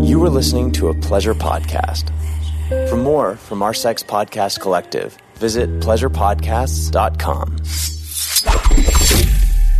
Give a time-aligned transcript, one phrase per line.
[0.00, 2.10] You are listening to a pleasure podcast.
[2.88, 7.56] For more from our sex podcast collective, visit pleasurepodcasts.com.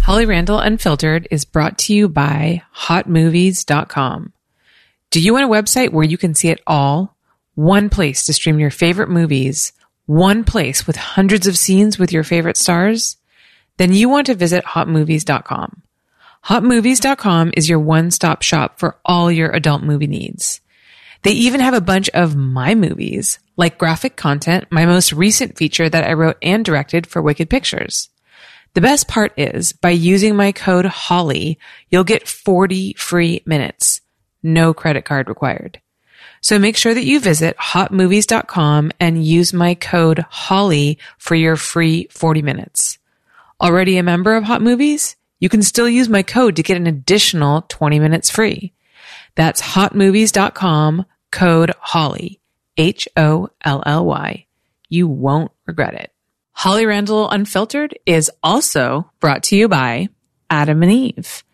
[0.03, 4.33] Holly Randall Unfiltered is brought to you by hotmovies.com.
[5.11, 7.17] Do you want a website where you can see it all?
[7.55, 9.73] One place to stream your favorite movies,
[10.07, 13.17] one place with hundreds of scenes with your favorite stars?
[13.77, 15.84] Then you want to visit hotmovies.com.
[16.45, 20.61] Hotmovies.com is your one-stop shop for all your adult movie needs.
[21.23, 25.89] They even have a bunch of my movies, like graphic content, my most recent feature
[25.89, 28.11] that I wrote and directed for Wicked Pictures.
[28.75, 34.03] The best part is by using my code HOLLY, you'll get 40 free minutes.
[34.43, 35.81] No credit card required.
[36.43, 42.07] So make sure that you visit hotmovies.com and use my code HOLLY for your free
[42.11, 42.99] 40 minutes.
[43.63, 45.17] Already a member of Hot Movies?
[45.39, 48.73] You can still use my code to get an additional 20 minutes free.
[49.35, 52.41] That's hotmovies.com code HOLLY.
[52.77, 54.47] H-O-L-L-Y.
[54.89, 56.13] You won't regret it.
[56.53, 60.09] Holly Randall Unfiltered is also brought to you by
[60.51, 61.45] Adam and Eve.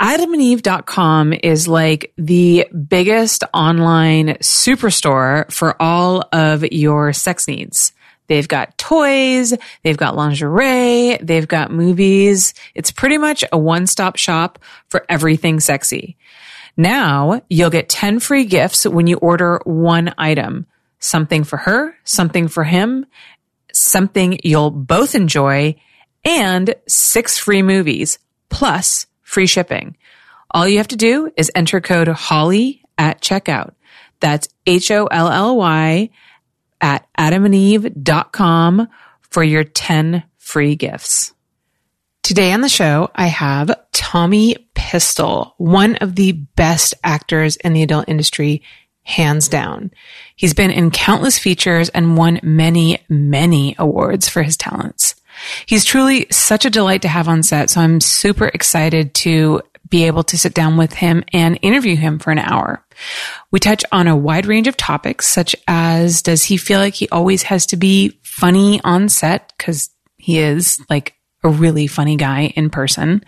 [0.00, 7.92] AdamandEve.com is like the biggest online superstore for all of your sex needs.
[8.28, 12.54] They've got toys, they've got lingerie, they've got movies.
[12.74, 16.16] It's pretty much a one-stop shop for everything sexy.
[16.76, 20.66] Now you'll get 10 free gifts when you order one item.
[21.00, 23.06] Something for her, something for him,
[23.72, 25.76] something you'll both enjoy,
[26.24, 29.96] and six free movies, plus free shipping.
[30.50, 33.74] All you have to do is enter code HOLLY at checkout.
[34.20, 36.10] That's H-O-L-L-Y
[36.80, 38.88] at adamandeve.com
[39.20, 41.32] for your 10 free gifts.
[42.22, 47.82] Today on the show, I have Tommy Pistol, one of the best actors in the
[47.82, 48.62] adult industry,
[49.02, 49.90] hands down.
[50.36, 55.14] He's been in countless features and won many, many awards for his talents.
[55.64, 60.04] He's truly such a delight to have on set, so I'm super excited to be
[60.04, 62.84] able to sit down with him and interview him for an hour.
[63.50, 67.08] We touch on a wide range of topics, such as does he feel like he
[67.10, 69.52] always has to be funny on set?
[69.58, 73.24] Cause he is like a really funny guy in person.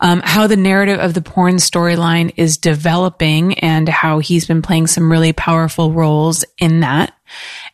[0.00, 4.88] Um, how the narrative of the porn storyline is developing and how he's been playing
[4.88, 7.14] some really powerful roles in that.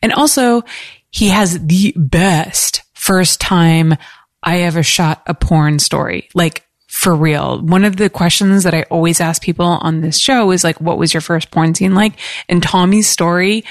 [0.03, 0.63] And also
[1.11, 3.95] he has the best first time
[4.43, 6.29] I ever shot a porn story.
[6.35, 6.67] Like
[7.01, 7.63] for real.
[7.63, 10.99] One of the questions that I always ask people on this show is like, what
[10.99, 12.13] was your first porn scene like?
[12.47, 13.65] And Tommy's story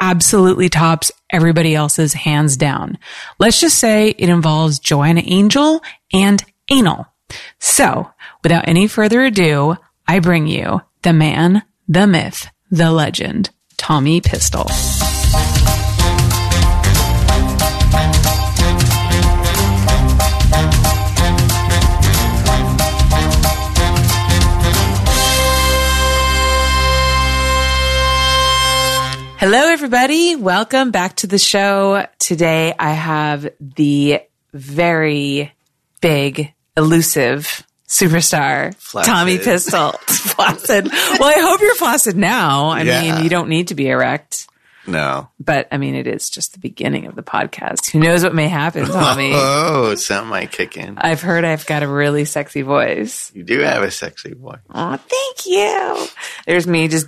[0.00, 2.96] absolutely tops everybody else's hands down.
[3.38, 7.06] Let's just say it involves Joanna Angel and anal.
[7.58, 8.10] So
[8.42, 9.76] without any further ado,
[10.08, 14.64] I bring you the man, the myth, the legend, Tommy Pistol.
[29.40, 30.36] Hello, everybody.
[30.36, 32.06] Welcome back to the show.
[32.18, 34.20] Today I have the
[34.52, 35.50] very
[36.02, 39.10] big, elusive superstar, Flaccid.
[39.14, 39.92] Tommy Pistol.
[40.06, 40.88] flaccid.
[40.92, 42.66] Well, I hope you're flaccid now.
[42.68, 43.00] I Yeah.
[43.00, 44.46] mean, you don't need to be erect,
[44.86, 45.30] No.
[45.40, 47.90] but I mean, it is just the beginning of the podcast.
[47.92, 49.32] Who knows what may happen, Tommy?
[49.34, 50.98] Oh, something might kick in.
[50.98, 53.32] I've heard I've got a really sexy voice.
[53.34, 54.58] You do have a sexy voice.
[54.74, 56.06] Oh, thank you.
[56.46, 57.06] There's me just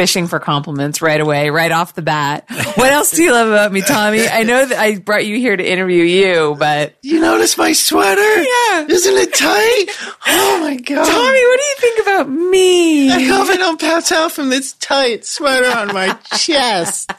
[0.00, 2.46] fishing for compliments right away, right off the bat.
[2.76, 4.26] What else do you love about me, Tommy?
[4.26, 8.20] I know that I brought you here to interview you, but You notice my sweater?
[8.20, 8.86] Yeah.
[8.88, 9.86] Isn't it tight?
[10.26, 11.04] Oh my god.
[11.04, 13.12] Tommy, what do you think about me?
[13.12, 13.26] I me?
[13.26, 17.12] hope I don't pass out from this tight sweater on my chest.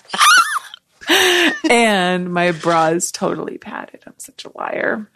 [1.70, 4.02] and my bra is totally padded.
[4.08, 5.08] I'm such a liar.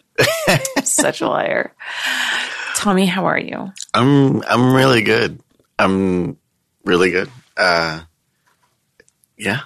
[0.83, 1.73] such a liar.
[2.75, 3.71] Tommy, how are you?
[3.91, 5.39] I'm I'm really good.
[5.79, 6.37] I'm
[6.83, 7.31] really good.
[7.57, 8.01] Uh
[9.37, 9.61] yeah.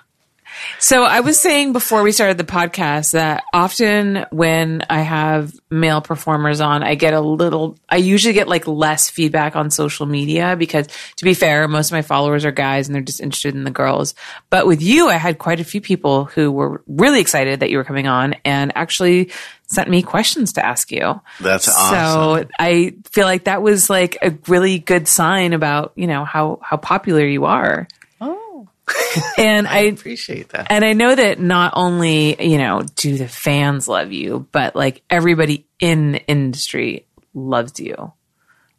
[0.80, 6.02] So I was saying before we started the podcast that often when I have male
[6.02, 10.56] performers on, I get a little, I usually get like less feedback on social media
[10.58, 10.88] because
[11.18, 13.72] to be fair, most of my followers are guys and they're just interested in the
[13.72, 14.16] girls.
[14.50, 17.78] But with you, I had quite a few people who were really excited that you
[17.78, 19.32] were coming on and actually
[19.70, 21.22] sent me questions to ask you.
[21.40, 22.48] That's awesome.
[22.48, 26.60] So I feel like that was like a really good sign about, you know, how,
[26.62, 27.88] how popular you are.
[28.20, 28.68] Oh.
[29.38, 30.68] And I I, appreciate that.
[30.72, 35.02] and I know that not only, you know, do the fans love you, but like
[35.10, 38.14] everybody in the industry loves you.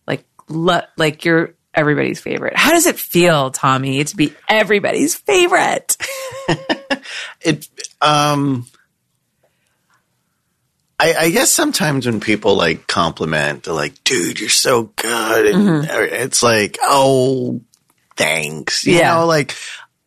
[0.07, 2.57] Like, lo- like you're everybody's favorite.
[2.57, 5.97] How does it feel, Tommy, to be everybody's favorite?
[7.41, 7.69] it
[8.01, 8.67] um
[11.01, 15.47] I, I guess sometimes when people like compliment, they're like, dude, you're so good.
[15.47, 15.91] And mm-hmm.
[15.91, 17.63] er, it's like, oh,
[18.17, 18.85] thanks.
[18.85, 19.15] You Yeah.
[19.15, 19.55] know, like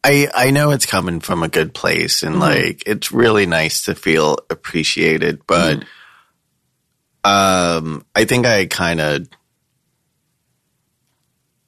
[0.03, 2.41] I, I know it's coming from a good place and mm-hmm.
[2.43, 7.27] like it's really nice to feel appreciated, but mm-hmm.
[7.27, 9.27] um I think I kind of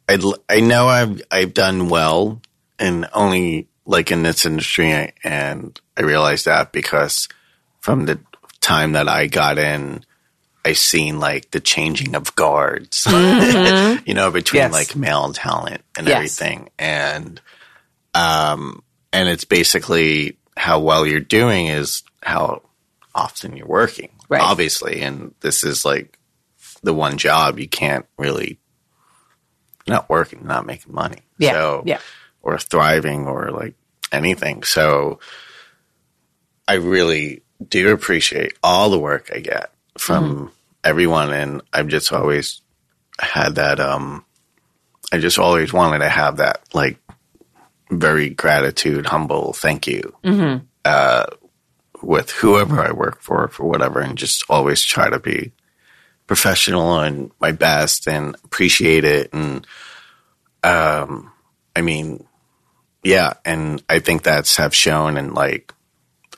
[0.08, 2.42] I I know I've I've done well
[2.78, 7.28] and only like in this industry and I realized that because
[7.80, 8.20] from the
[8.66, 10.04] time that I got in
[10.68, 13.06] I've seen like the changing of guards,
[14.06, 14.72] you know, between Yes.
[14.72, 16.16] like male talent and Yes.
[16.16, 16.70] everything.
[16.80, 17.40] And,
[18.16, 18.82] um,
[19.14, 22.64] and it's basically how well you're doing is how
[23.14, 24.42] often you're working, Right.
[24.42, 25.02] obviously.
[25.04, 26.18] And this is like
[26.82, 28.58] the one job you can't really
[29.88, 31.20] not working, not making money.
[31.38, 31.52] Yeah.
[31.52, 32.00] So, yeah.
[32.42, 33.76] or thriving or like
[34.12, 34.64] anything.
[34.64, 35.20] So
[36.68, 40.52] I really do appreciate all the work I get from
[40.84, 41.34] everyone.
[41.34, 42.62] And I've just always
[43.20, 44.26] had that, um,
[45.12, 47.00] I just always wanted to have that like
[47.90, 50.16] very gratitude, humble thank you,
[50.84, 51.26] uh,
[52.02, 55.54] with whoever I work for, for whatever, and just always try to be
[56.28, 59.32] professional and my best and appreciate it.
[59.34, 59.66] And,
[60.64, 61.32] um,
[61.76, 62.26] I mean,
[63.04, 65.72] yeah, and I think that's have shown and like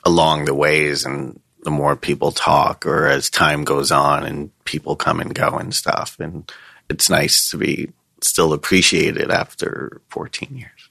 [0.04, 4.96] along the ways and the more people talk or as time goes on and people
[4.96, 6.50] come and go and stuff and
[6.88, 7.90] it's nice to be
[8.22, 10.88] still appreciated after 14 years.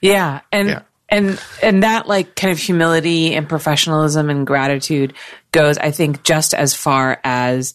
[0.00, 0.40] Yeah.
[0.52, 0.82] And Yeah.
[1.08, 5.14] and and that like kind of humility and professionalism and gratitude
[5.52, 7.74] goes, I think, just as far as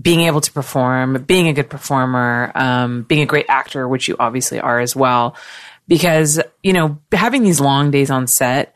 [0.00, 4.16] being able to perform, being a good performer, um, being a great actor, which you
[4.18, 5.36] obviously are as well.
[5.86, 8.74] Because, you know, having these long days on set,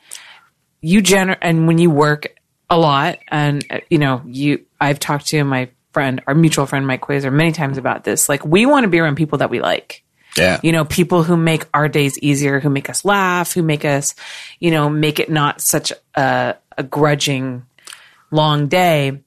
[0.87, 2.29] you gener and when you work
[2.71, 6.87] a lot and uh, you know you i've talked to my friend our mutual friend
[6.87, 8.29] mike quasar many times about this.
[8.29, 10.05] Like we want to be around people that we like.
[10.37, 10.61] Yeah.
[10.63, 14.15] you know people who make our days easier who make us laugh who make us
[14.61, 17.65] you know make it not such a, a grudging
[18.31, 19.23] long day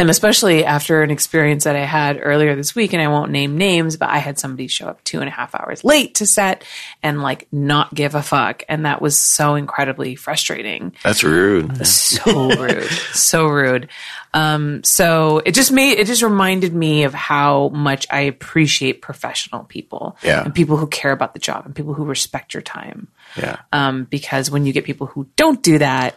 [0.00, 3.58] and especially after an experience that I had earlier this week, and I won't name
[3.58, 6.64] names, but I had somebody show up two and a half hours late to set
[7.02, 8.62] and like not give a fuck.
[8.68, 10.94] And that was so incredibly frustrating.
[11.04, 11.86] That's rude.
[11.86, 12.84] So rude.
[13.12, 13.88] so rude.
[14.32, 19.64] Um, so it just made, it just reminded me of how much I appreciate professional
[19.64, 20.44] people Yeah.
[20.44, 23.08] and people who care about the job and people who respect your time.
[23.36, 23.58] Yeah.
[23.72, 26.16] Um, because when you get people who don't do that,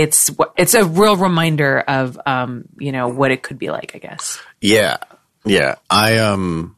[0.00, 3.94] it's it's a real reminder of um, you know what it could be like.
[3.94, 4.40] I guess.
[4.60, 4.96] Yeah.
[5.44, 5.76] Yeah.
[5.88, 6.76] I um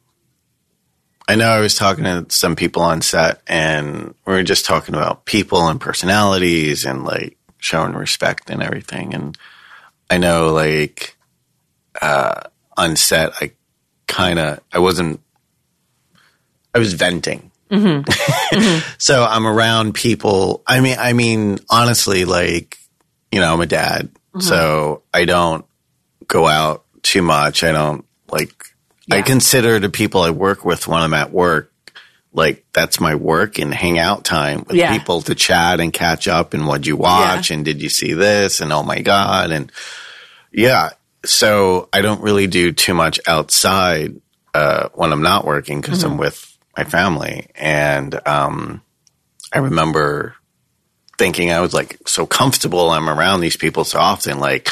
[1.28, 4.94] I know I was talking to some people on set and we were just talking
[4.94, 9.14] about people and personalities and like showing respect and everything.
[9.14, 9.38] And
[10.10, 11.16] I know like
[12.00, 12.40] uh
[12.76, 13.52] on set I
[14.08, 15.20] kinda I wasn't
[16.74, 17.50] I was venting.
[18.98, 20.62] so I'm around people.
[20.66, 22.76] I mean, I mean, honestly, like,
[23.32, 25.64] you know, I'm a dad, so I don't
[26.28, 27.64] go out too much.
[27.64, 28.54] I don't like,
[29.10, 31.70] I consider the people I work with when I'm at work,
[32.32, 34.96] like that's my work and hang out time with Yeah.
[34.96, 38.60] people to chat and catch up and what'd you watch and did you see this
[38.62, 39.50] and oh my God.
[39.50, 39.70] And
[40.52, 40.90] yeah.
[41.24, 44.20] So I don't really do too much outside,
[44.54, 47.48] uh, when I'm not working because I'm with my family.
[47.54, 48.80] And, um,
[49.52, 50.34] I remember
[51.18, 52.90] thinking I was like so comfortable.
[52.90, 54.38] I'm around these people so often.
[54.38, 54.68] Like,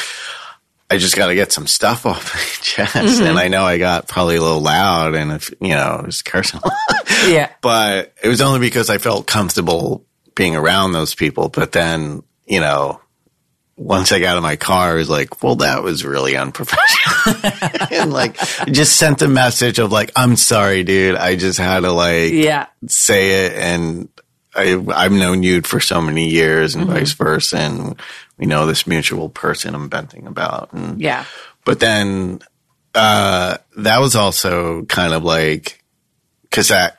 [0.89, 2.95] I just got to get some stuff off my chest.
[2.95, 3.37] And mm-hmm.
[3.37, 6.59] I know I got probably a little loud and if, you know, I was cursing
[6.63, 7.29] a lot.
[7.29, 7.49] Yeah.
[7.61, 10.05] but it was only because I felt comfortable
[10.35, 11.49] being around those people.
[11.49, 12.99] But then, you know,
[13.77, 17.89] once I got in my car, I was like, well, that was really unprofessional.
[17.91, 21.15] and like, just sent a message of like, I'm sorry, dude.
[21.15, 22.67] I just had to like Yeah.
[22.87, 23.53] say it.
[23.53, 24.09] And
[24.55, 27.57] I, I've known you for so many years and vice versa.
[27.57, 27.95] And
[28.37, 30.73] we know this mutual person I'm venting about.
[30.73, 31.25] And Yeah.
[31.65, 32.41] but then
[32.93, 35.81] uh, that was also kind of like
[36.43, 36.97] because that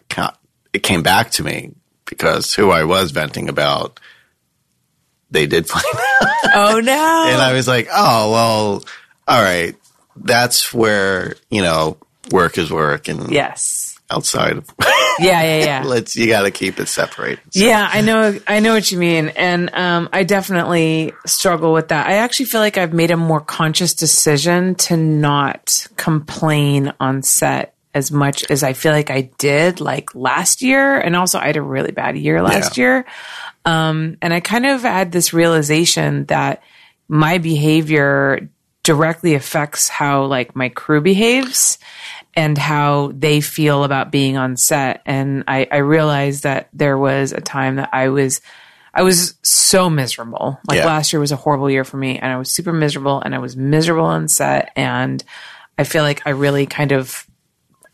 [0.72, 1.74] it came back to me
[2.06, 4.00] because who I was venting about,
[5.30, 7.24] they did find out, Oh no.
[7.28, 8.84] and I was like, oh well,
[9.28, 9.74] all right,
[10.16, 11.98] that's where you know
[12.30, 13.91] work is work, and yes.
[14.12, 14.70] Outside of
[15.18, 15.42] Yeah.
[15.42, 15.64] Yeah.
[15.64, 15.82] Yeah.
[15.86, 17.38] let's you got to keep it separate.
[17.50, 18.38] So, Yeah, I know.
[18.46, 22.06] I know what you mean, and um, I definitely struggle with that.
[22.06, 27.74] I actually feel like I've made a more conscious decision to not complain on set
[27.94, 30.98] as much as I feel like I did like last year.
[30.98, 32.82] And also I had a really bad year last Yeah.
[32.84, 33.04] year.
[33.66, 36.62] Um, and I kind of had this realization that
[37.06, 38.48] my behavior
[38.82, 41.76] directly affects how like my crew behaves
[42.34, 45.02] and how they feel about being on set.
[45.04, 48.40] And I, I realized that there was a time that I was,
[48.94, 50.58] I was so miserable.
[50.66, 50.86] Like Yeah.
[50.86, 53.38] last year was a horrible year for me and I was super miserable and I
[53.38, 54.72] was miserable on set.
[54.76, 55.22] And
[55.76, 57.26] I feel like I really kind of,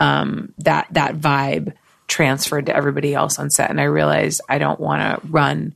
[0.00, 1.72] um, that, that vibe
[2.06, 3.70] transferred to everybody else on set.
[3.70, 5.74] And I realized I don't want to run,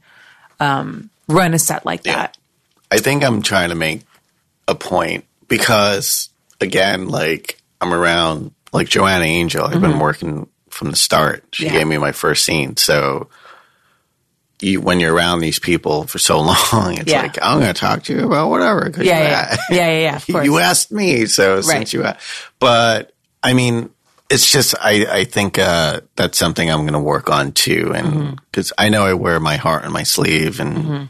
[0.61, 2.15] um, run a set like Yeah.
[2.15, 2.39] that.
[2.93, 4.03] I think I'm trying to make
[4.69, 6.29] a point because
[6.61, 9.65] again, like I'm around like Joanna Angel.
[9.65, 11.45] I've been working from the start.
[11.53, 11.75] She Mm-hmm.
[11.75, 11.81] Yeah.
[11.81, 12.77] gave me my first scene.
[12.77, 13.29] So
[14.61, 16.41] you, when you're around these people for so
[16.73, 17.23] long, it's Yeah.
[17.23, 18.91] like I'm going to talk to you about whatever.
[18.97, 20.45] Yeah, you yeah, yeah, yeah, yeah, of course.
[20.47, 21.65] you asked me, so Right.
[21.65, 22.21] since you, asked,
[22.61, 23.13] but
[23.43, 23.91] I mean,
[24.31, 28.07] it's just I I think uh, that's something I'm going to work on too, and
[28.07, 28.35] Mm-hmm.
[28.51, 31.09] because I know I wear my heart on my sleeve, and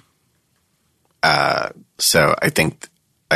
[1.23, 2.88] uh, so I think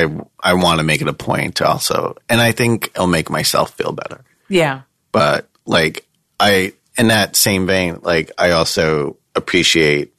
[0.04, 0.06] I
[0.40, 3.70] I want to make it a point to also, and I think it'll make myself
[3.74, 4.24] feel better.
[4.48, 4.82] Yeah.
[5.12, 6.06] But like
[6.38, 10.12] I, in that same vein, like I also appreciate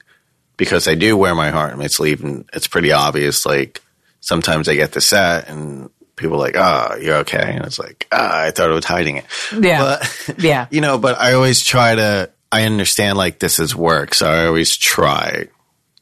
[0.56, 3.46] because I do wear my heart on my sleeve, and it's pretty obvious.
[3.46, 3.80] Like
[4.20, 8.06] sometimes I get the set, and people are like, "Oh, you're okay," and it's like,
[8.10, 9.26] "Ah, I thought I was hiding it."
[9.58, 9.78] Yeah.
[9.80, 10.66] But Yeah.
[10.70, 12.30] you know, but I always try to.
[12.50, 15.48] I understand like this is work, so I always try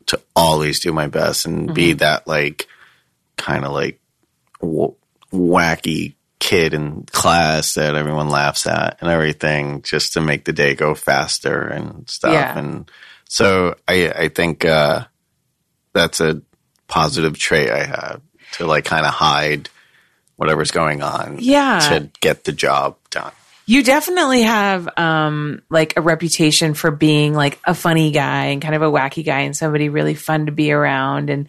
[0.06, 1.98] to always do my best and be Mm-hmm.
[1.98, 2.68] that like
[3.36, 4.00] kind of like
[4.60, 4.94] w-
[5.32, 10.74] wacky kid in class that everyone laughs at and everything, just to make the day
[10.74, 12.32] go faster and stuff.
[12.32, 12.58] Yeah.
[12.58, 12.90] And
[13.28, 15.04] so I I think uh,
[15.92, 16.42] that's a
[16.88, 18.20] positive trait I have
[18.52, 19.68] to like kind of hide
[20.36, 21.78] whatever's going on Yeah.
[21.90, 23.32] to get the job done.
[23.68, 28.76] You definitely have um like a reputation for being like a funny guy and kind
[28.76, 31.48] of a wacky guy and somebody really fun to be around and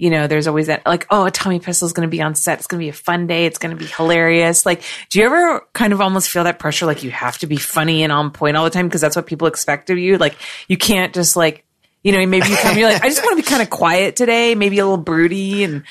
[0.00, 2.58] you know, there's always that like, oh, Tommy Pistol's going to be on set.
[2.58, 3.44] It's going to be a fun day.
[3.46, 4.64] It's going to be hilarious.
[4.64, 6.86] Like, do you ever kind of almost feel that pressure?
[6.86, 9.26] Like you have to be funny and on point all the time because that's what
[9.26, 10.16] people expect of you.
[10.18, 10.36] Like
[10.68, 11.64] you can't just like,
[12.02, 14.16] you know, maybe you come, you're like, I just want to be kind of quiet
[14.16, 15.82] today, maybe a little broody and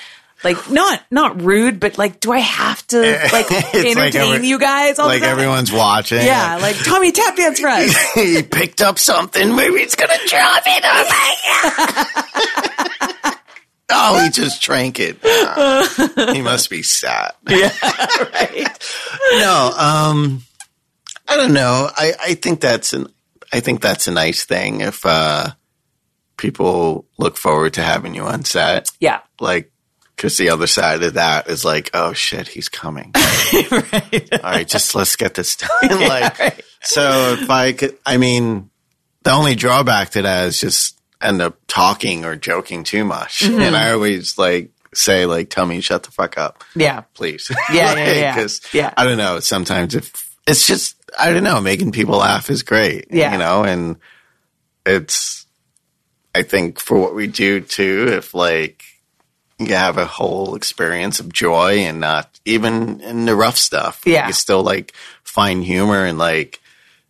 [0.43, 2.97] like not, not rude, but like, do I have to
[3.31, 5.37] like It's like entertain every- you guys all like the time?
[5.37, 6.21] everyone's watching.
[6.25, 7.95] Yeah, like Tommy tap dance for us.
[8.15, 9.55] he picked up something.
[9.55, 10.83] Maybe it's gonna drop it.
[10.83, 13.08] Oh my god!
[13.89, 15.17] Oh, he just drank it.
[15.23, 17.33] Ah, he must be sad.
[17.49, 18.67] yeah, right.
[19.33, 20.43] No, um,
[21.27, 21.89] I don't know.
[21.95, 23.07] I, I think that's an
[23.51, 25.49] I think that's a nice thing if uh,
[26.37, 28.91] people look forward to having you on set.
[28.99, 29.71] Yeah, Like,
[30.15, 33.13] because the other side of that is like, oh shit, he's coming.
[33.53, 35.69] All right, just let's get this done.
[35.81, 36.61] like, right.
[36.81, 38.69] so if I could, I mean,
[39.23, 43.41] the only drawback to that is just end up talking or joking too much.
[43.41, 43.59] Mm-hmm.
[43.59, 47.51] And I always like say, like, tell me shut the fuck up, yeah, please.
[47.71, 48.35] Yeah, yeah, yeah.
[48.35, 48.93] Because Yeah.
[48.97, 49.39] I don't know.
[49.39, 53.07] Sometimes if it's just, I don't know, making people laugh is great.
[53.11, 53.33] Yeah.
[53.33, 53.97] You know, and
[54.85, 55.45] it's,
[56.33, 58.83] I think for what we do too, if like,
[59.59, 64.01] you have a whole experience of joy and not even in the rough stuff.
[64.05, 64.27] Yeah.
[64.27, 66.61] You still like find humor and like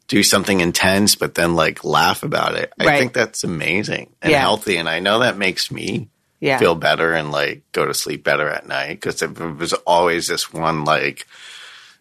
[0.10, 2.74] do something intense, but then like laugh about it.
[2.80, 3.00] I Right.
[3.00, 4.40] think that's amazing and Yeah.
[4.40, 4.76] healthy.
[4.78, 6.10] And I know that makes me
[6.42, 9.00] yeah, feel better and like go to sleep better at night.
[9.02, 11.26] Cause if it was always this one like,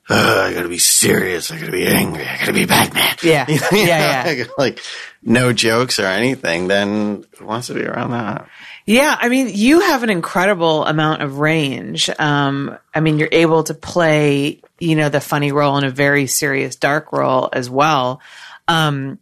[0.09, 1.51] "Ugh, I gotta be serious.
[1.51, 2.27] I gotta be angry.
[2.27, 3.17] I gotta be Batman.
[3.23, 3.47] Yeah.
[3.49, 4.45] You know, Yeah, yeah.
[4.59, 4.81] like
[5.23, 8.49] no jokes or anything, then who wants to be around that?
[8.87, 9.17] yeah.
[9.21, 12.09] I mean, you have an incredible amount of range.
[12.19, 16.27] Um, I mean, you're able to play, you know, the funny role in a very
[16.27, 18.21] serious dark role as well.
[18.67, 19.19] Um,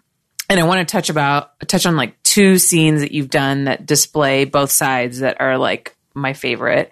[0.48, 3.86] and I want to touch about touch on like two scenes that you've done that
[3.86, 6.90] display both sides that are like my favorite.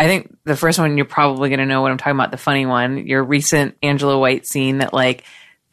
[0.00, 2.30] I think the first one you're probably going to know what I'm talking about.
[2.30, 5.24] The funny one, your recent Angela White scene that like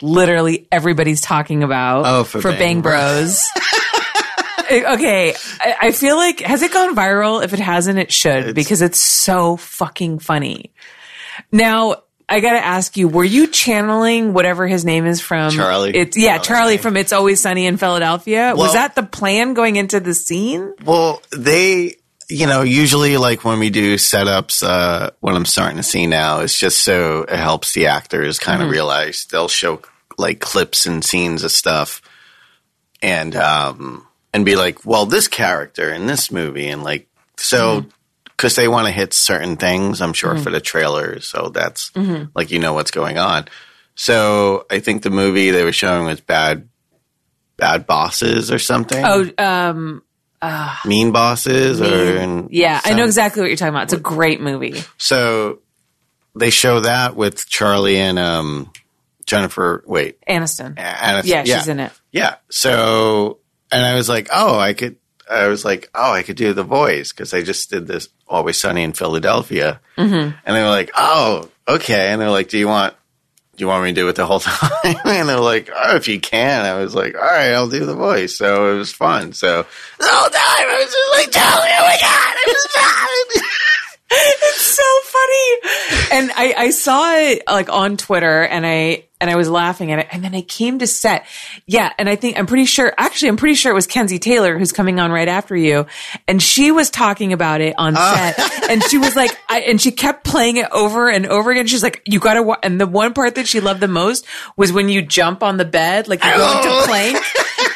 [0.02, 3.42] literally everybody's talking about Oh, for for Bang Bang Bros.
[4.70, 7.42] okay, I, I feel like has it gone viral?
[7.42, 10.74] If it hasn't, it should because it's so fucking funny.
[11.52, 15.96] Now, I got to ask you: Were you channeling whatever his name is from Charlie.
[15.96, 18.54] It's yeah, Charlie Charlie from It's Always Sunny in Philadelphia.
[18.58, 20.74] was that the plan going into the scene?
[20.84, 21.96] Well, they,
[22.30, 26.40] you know, usually like when we do setups, uh, what I'm starting to see now
[26.42, 29.82] is just so it helps the actors kind of realize they'll show
[30.18, 32.02] like clips and scenes of stuff
[33.02, 37.08] and, um, and be like, well, this character in this movie and like,
[37.38, 37.86] so,
[38.36, 41.28] cause they want to hit certain things, I'm sure for the trailers.
[41.28, 41.92] So that's
[42.36, 43.46] like, you know what's going on.
[43.96, 46.68] So I think the movie they were showing was Bad
[47.58, 49.04] Bad Bosses or something.
[49.04, 50.04] Oh, um,
[50.86, 53.84] Mean Bosses or and yeah, I know exactly what you're talking about.
[53.84, 54.76] It's a great movie.
[54.98, 55.60] So
[56.36, 58.72] they show that with Charlie and um
[59.26, 59.84] Jennifer.
[59.86, 60.76] Wait, Aniston.
[60.76, 61.26] Aniston.
[61.26, 61.92] Yeah, she's in it.
[62.12, 62.36] Yeah.
[62.50, 63.40] So,
[63.72, 64.96] and I was like, oh, I could,
[65.30, 68.58] I was like, oh, I could do the voice because I just did this Always
[68.58, 69.82] Sunny in Philadelphia.
[69.98, 70.38] Mm-hmm.
[70.46, 72.08] And they were like, oh, okay.
[72.08, 72.96] And they're like, do you want,
[73.58, 74.72] do you want me to do it the whole time?
[75.04, 76.64] and they're like, oh, if you can.
[76.66, 78.38] I was like, all right, I'll do the voice.
[78.38, 79.34] So it was fun.
[79.34, 79.66] So
[79.98, 83.44] the whole time I was just like, oh my God, it was fun.
[84.54, 84.67] so
[85.18, 86.20] funny.
[86.20, 90.00] And I, I saw it like on Twitter and I, and I was laughing at
[90.00, 90.08] it.
[90.12, 91.26] And then I came to set.
[91.66, 91.92] Yeah.
[91.98, 94.72] And I think I'm pretty sure, actually, I'm pretty sure it was Kenzie Taylor who's
[94.72, 95.88] coming on right after you.
[96.28, 98.34] And she was talking about it on ah.
[98.36, 98.70] set.
[98.70, 101.66] and she was like, I, and she kept playing it over and over again.
[101.66, 102.58] She's like, you gotta, wa-.
[102.62, 105.66] and the one part that she loved the most was when you jump on the
[105.66, 106.84] bed, like you go into oh.
[106.86, 107.18] plank.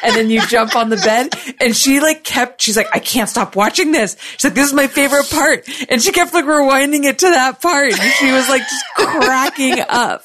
[0.03, 3.29] And then you jump on the bed and she like kept she's like i can't
[3.29, 4.17] stop watching this.
[4.33, 5.67] She's like this is my favorite part.
[5.89, 9.79] And she kept like rewinding it to that part and she was like just cracking
[9.87, 10.23] up.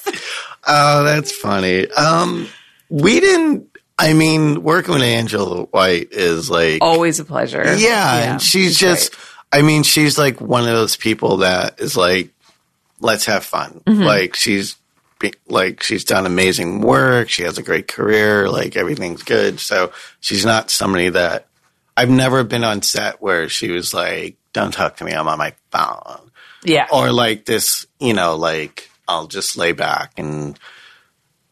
[0.66, 1.88] Oh, that's funny.
[1.92, 2.48] Um,
[2.88, 3.68] we didn't,
[3.98, 7.76] I mean, working with Angela White is like, always a pleasure.
[7.76, 9.14] Yeah, and she's just
[9.52, 12.30] I mean, she's like one of those people that is like
[13.00, 13.82] let's have fun.
[13.86, 14.76] Like she's
[15.48, 19.60] like she's done amazing work, she has a great career, like everything's good.
[19.60, 21.46] So she's not somebody that
[21.96, 25.36] I've never been on set where she was like don't talk to me, I'm on
[25.38, 26.30] my phone.
[26.64, 30.58] yeah Or like this, you know, like I'll just lay back and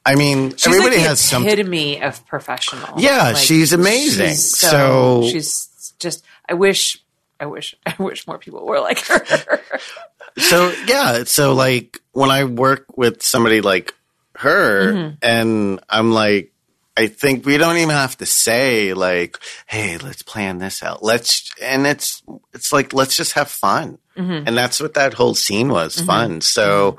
[0.07, 4.29] I mean, she's everybody like has something epitome of professional Yeah, Like, she's amazing.
[4.31, 6.99] she's So- she's just i wish
[7.41, 9.61] i wish i wish more people were like her
[10.39, 13.95] so yeah so like when i work with somebody like
[14.37, 15.15] her Mm-hmm.
[15.23, 16.53] and i'm like
[16.97, 21.03] i think we don't even have to say like hey let's plan this out.
[21.03, 23.99] Let's and it's it's like let's just have fun.
[24.17, 24.47] Mm-hmm.
[24.47, 26.41] and that's what that whole scene was fun.
[26.41, 26.99] So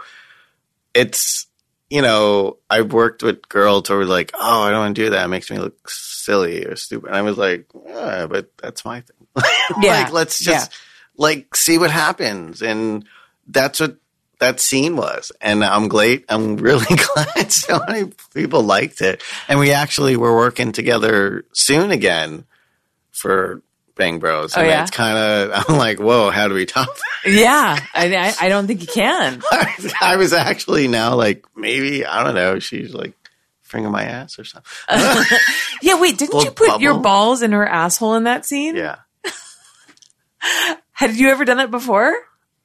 [0.93, 1.47] it's
[1.89, 5.09] you know i've worked with girls who were like oh i don't want to do
[5.12, 5.25] that.
[5.25, 7.07] It makes me look silly or stupid.
[7.07, 9.27] And i was like yeah but that's my thing.
[9.81, 10.03] Yeah.
[10.03, 10.71] like let's just
[11.17, 12.62] like see what happens.
[12.62, 13.05] And
[13.47, 13.97] that's what
[14.39, 15.31] that scene was.
[15.41, 19.21] And i'm glad i'm really glad so many people liked it.
[19.47, 22.45] And we actually were working together soon again
[23.12, 23.62] for
[23.95, 24.55] bang bros.
[24.58, 24.81] Oh, and yeah?
[24.81, 27.31] it's kind of i'm like whoa how do we top that?
[27.31, 29.41] Yeah I, I don't think you can.
[30.01, 33.13] I was actually now like maybe i don't know she's like
[33.62, 35.38] finger my ass or something.
[35.81, 38.75] Yeah wait didn't you put your balls in her asshole in that scene?
[38.75, 38.97] Yeah.
[40.91, 42.15] Had you ever done that before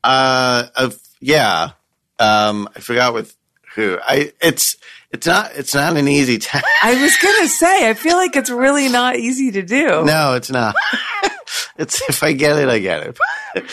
[0.03, 1.71] Uh, of, yeah.
[2.19, 3.37] Um, I forgot with
[3.75, 3.99] who.
[4.03, 4.77] I it's
[5.11, 6.65] it's not it's not an easy task.
[6.83, 10.05] I was gonna say, I feel like it's really not easy to do.
[10.05, 10.75] No, it's not.
[11.79, 13.19] it's if I get it, I get it.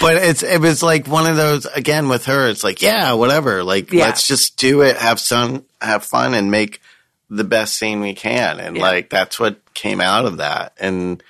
[0.00, 2.48] but it's it was like one of those again with her.
[2.48, 3.64] It's like yeah, whatever.
[3.64, 4.06] Like Yeah.
[4.06, 6.80] let's just do it, have fun, have fun, and make
[7.30, 8.60] the best scene we can.
[8.60, 8.82] And Yeah.
[8.82, 10.74] like that's what came out of that.
[10.78, 11.22] And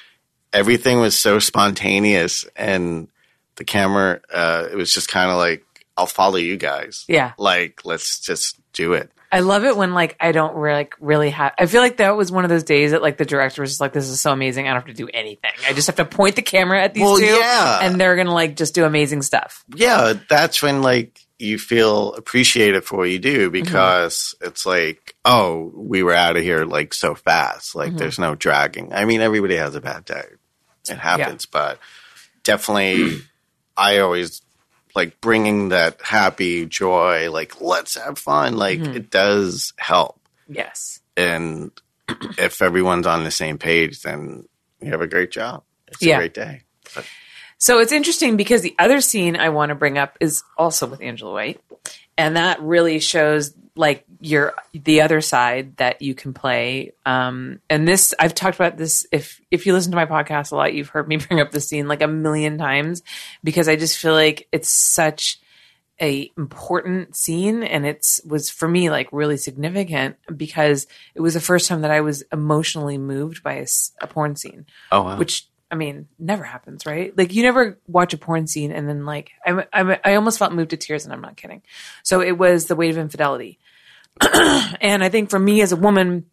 [0.53, 3.09] everything was so spontaneous, and
[3.57, 4.21] the camera.
[4.33, 5.65] Uh, it was just kind of like
[5.97, 7.05] I'll follow you guys.
[7.09, 7.33] Yeah.
[7.39, 9.11] Like let's just do it.
[9.33, 11.55] I love it when like I don't really like really have.
[11.59, 13.81] I feel like that was one of those days that like the director was just
[13.81, 14.67] like, "This is so amazing.
[14.69, 15.51] I don't have to do anything.
[15.67, 17.81] I just have to point the camera at these Well, two, yeah.
[17.83, 22.85] and they're gonna like just do amazing stuff." yeah, that's when like you feel appreciated
[22.85, 23.65] for what you do Mm-hmm.
[23.65, 27.75] because it's like, oh, we were out of here like so fast.
[27.75, 27.97] Like Mm-hmm.
[27.99, 28.93] there's no dragging.
[28.93, 30.27] I mean, everybody has a bad day.
[30.89, 31.81] It happens, but
[32.45, 33.21] definitely
[33.77, 34.43] I always
[34.95, 38.57] like bringing that happy joy, like let's have fun.
[38.57, 38.97] Like Mm-hmm.
[38.97, 40.21] it does help.
[40.49, 41.01] Yes.
[41.17, 41.71] And
[42.39, 44.47] if everyone's on the same page, then
[44.81, 45.63] you have a great job.
[45.89, 46.17] It's Yeah.
[46.17, 46.63] a great day.
[47.59, 51.01] So it's interesting because the other scene I want to bring up is also with
[51.01, 51.61] Angela White,
[52.17, 56.93] and that really shows like your the other side that you can play.
[57.05, 59.07] Um, and this I've talked about this.
[59.11, 61.61] If if you listen to my podcast a lot, you've heard me bring up the
[61.61, 63.03] scene like a million times
[63.43, 65.41] because I just feel like it's such
[66.01, 71.41] a important scene and it's was for me like really significant because it was the
[71.41, 73.65] first time that I was emotionally moved by
[74.01, 75.19] a porn scene Oh wow.
[75.19, 77.17] which I mean, never happens, right?
[77.17, 80.53] Like you never watch a porn scene and then like I, I, I almost felt
[80.53, 81.63] moved to tears, and I'm not kidding.
[82.03, 83.59] So it was the weight of infidelity,
[84.21, 86.27] and I think for me as a woman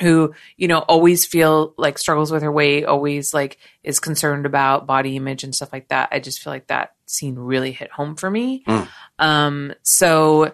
[0.00, 4.86] who you know always feel like struggles with her weight, always like is concerned about
[4.86, 6.08] body image and stuff like that.
[6.12, 8.64] I just feel like that scene really hit home for me.
[9.18, 10.52] Um, so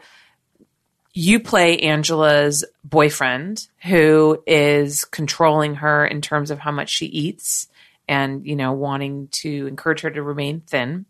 [1.12, 7.66] you play Angela's boyfriend who is controlling her in terms of how much she eats
[8.10, 11.06] and, you know, wanting to encourage her to remain thin.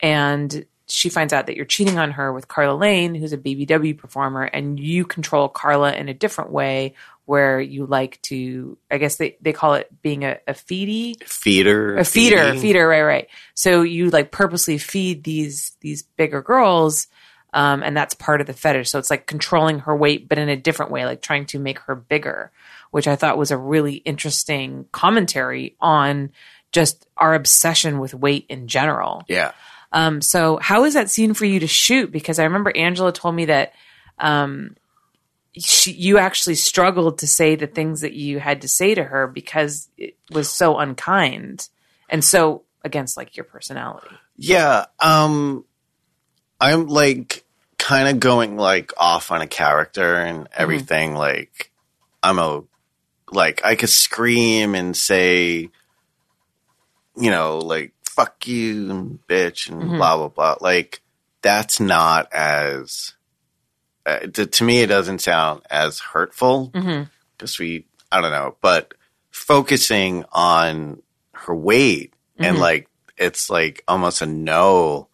[0.00, 3.98] And she finds out that you're cheating on her with Karla Lane, who's a BBW
[3.98, 6.94] performer, and you control Karla in a different way
[7.26, 11.98] where you like to, I guess they, they call it being a, a feedie Feeder.
[11.98, 12.60] a feeder, feeding.
[12.62, 13.28] feeder, right, right.
[13.52, 17.08] So you like purposely feed these these bigger girls,
[17.52, 18.90] um, and that's part of the fetish.
[18.90, 21.78] So it's like controlling her weight, but in a different way, like trying to make
[21.80, 22.50] her bigger,
[22.90, 26.30] which I thought was a really interesting commentary on
[26.72, 29.22] just our obsession with weight in general.
[29.28, 29.52] Yeah.
[29.92, 32.10] Um, so how is that scene for you to shoot?
[32.10, 33.74] Because I remember Angela told me that
[34.18, 34.74] um,
[35.58, 39.26] she, you actually struggled to say the things that you had to say to her
[39.26, 41.68] because it was so unkind
[42.08, 44.08] and so against like your personality.
[44.36, 44.86] Yeah.
[44.98, 45.66] Um,
[46.62, 47.42] I'm like
[47.76, 50.52] kind of going like off on a character and mm-hmm.
[50.54, 51.16] everything.
[51.16, 51.72] Like,
[52.22, 52.62] I'm a,
[53.32, 55.70] like, I could scream and say,
[57.16, 59.96] you know, like, fuck you and bitch and mm-hmm.
[59.96, 60.56] blah, blah, blah.
[60.60, 61.02] Like,
[61.42, 63.14] that's not as,
[64.06, 66.70] uh, to, to me, it doesn't sound as hurtful.
[66.70, 67.10] Mm-hmm.
[67.36, 68.94] Because we, I don't know, but
[69.32, 75.08] focusing on her weight and like, it's like almost a no,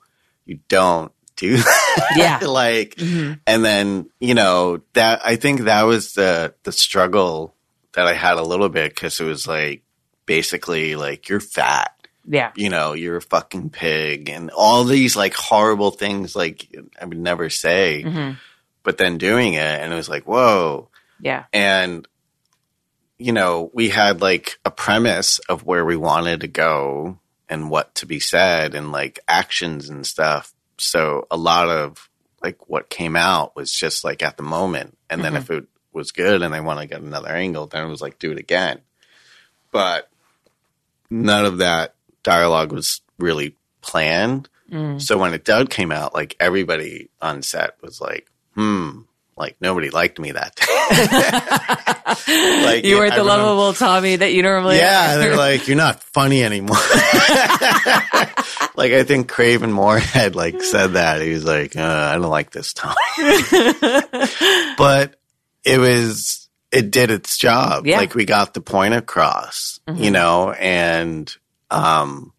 [0.44, 2.12] you don't do that.
[2.16, 2.38] Yeah.
[2.46, 7.54] like, and then, you know, that, I think that was the, the struggle
[7.94, 9.82] that I had a little bit because it was like,
[10.26, 11.92] basically like, you're fat
[12.26, 12.52] Yeah.
[12.54, 16.68] you know, you're a fucking pig and all these like horrible things like
[17.00, 18.32] I would never say, Mm-hmm.
[18.82, 20.90] but then doing it and it was like, whoa.
[21.20, 21.44] Yeah.
[21.52, 22.06] And,
[23.18, 27.94] you know, we had like a premise of where we wanted to go and what
[27.96, 30.52] to be said and like actions and stuff.
[30.78, 32.08] So a lot of
[32.42, 34.96] like what came out was just like at the moment.
[35.10, 37.88] And then if it was good and I want to get another angle, then it
[37.88, 38.80] was like, do it again.
[39.72, 40.08] But
[41.10, 44.48] none of that dialogue was really planned.
[44.98, 49.00] So when it did came out, like everybody on set was like, hmm,
[49.38, 50.64] like nobody liked me that day.
[52.64, 55.18] like You weren't the remember- lovable Tommy that you normally Yeah, are.
[55.18, 56.76] they're like, you're not funny anymore.
[58.76, 61.20] like I think Craven Moore had like said that.
[61.22, 62.94] He was like, uh, I don't like this Tommy.
[64.76, 65.14] but
[65.64, 67.86] it was it did its job.
[67.86, 67.98] Yeah.
[67.98, 71.34] Like we got the point across, you know, and
[71.70, 72.32] um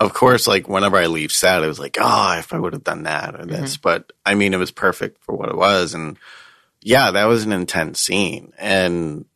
[0.00, 2.84] of course, like whenever I leave set, it was like, oh, if I would have
[2.84, 3.76] done that or this.
[3.76, 5.92] But I mean, it was perfect for what it was.
[5.94, 6.18] And
[6.80, 8.52] yeah, that was an intense scene.
[8.58, 9.26] And,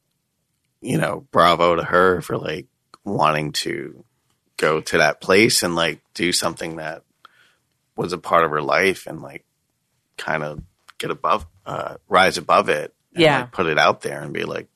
[0.80, 2.66] you know, bravo to her for like
[3.04, 4.04] wanting to
[4.56, 7.02] go to that place and like do something that
[7.96, 9.44] was a part of her life and like
[10.16, 10.62] kind of
[10.98, 12.94] get above, uh, rise above it.
[13.14, 13.40] And, Yeah.
[13.40, 14.68] like, put it out there and be like,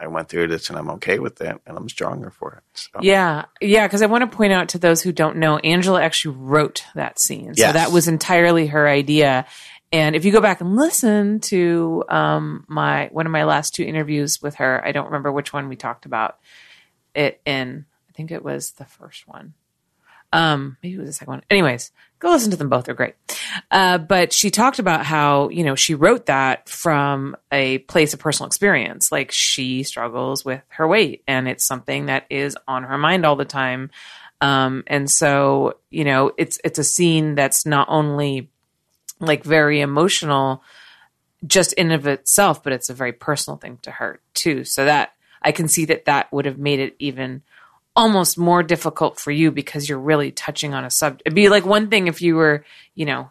[0.00, 2.62] I went through this and I'm okay with it and I'm stronger for it.
[2.72, 3.00] So.
[3.02, 6.36] Yeah, yeah, because I want to point out to those who don't know, Angela actually
[6.36, 7.54] wrote that scene.
[7.54, 7.74] So Yes.
[7.74, 9.46] that was entirely her idea.
[9.92, 13.82] And if you go back and listen to um, my one of my last two
[13.82, 16.38] interviews with her, I don't remember which one we talked about
[17.14, 17.84] it in.
[18.08, 19.54] I think it was the first one.
[20.32, 21.42] Um, maybe it was the second one.
[21.50, 22.84] Anyways, go listen to them both.
[22.84, 23.14] They're great.
[23.70, 28.20] Uh, but she talked about how, you know, she wrote that from a place of
[28.20, 29.10] personal experience.
[29.10, 33.36] Like she struggles with her weight and it's something that is on her mind all
[33.36, 33.90] the time.
[34.40, 38.50] Um, and so, you know, it's, it's a scene that's not only
[39.18, 40.62] like very emotional
[41.46, 44.64] just in of itself, but it's a very personal thing to her too.
[44.64, 47.42] So that I can see that that would have made it even
[47.96, 51.22] almost more difficult for you because you're really touching on a subject.
[51.26, 53.30] It'd be like one thing if you were, you know,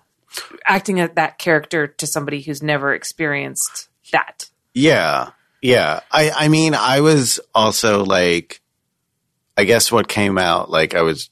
[0.65, 4.49] acting at that character to somebody who's never experienced that.
[4.73, 5.31] Yeah.
[5.61, 6.01] Yeah.
[6.11, 8.61] I, I mean, I was also like,
[9.57, 11.29] I guess what came out, like, I was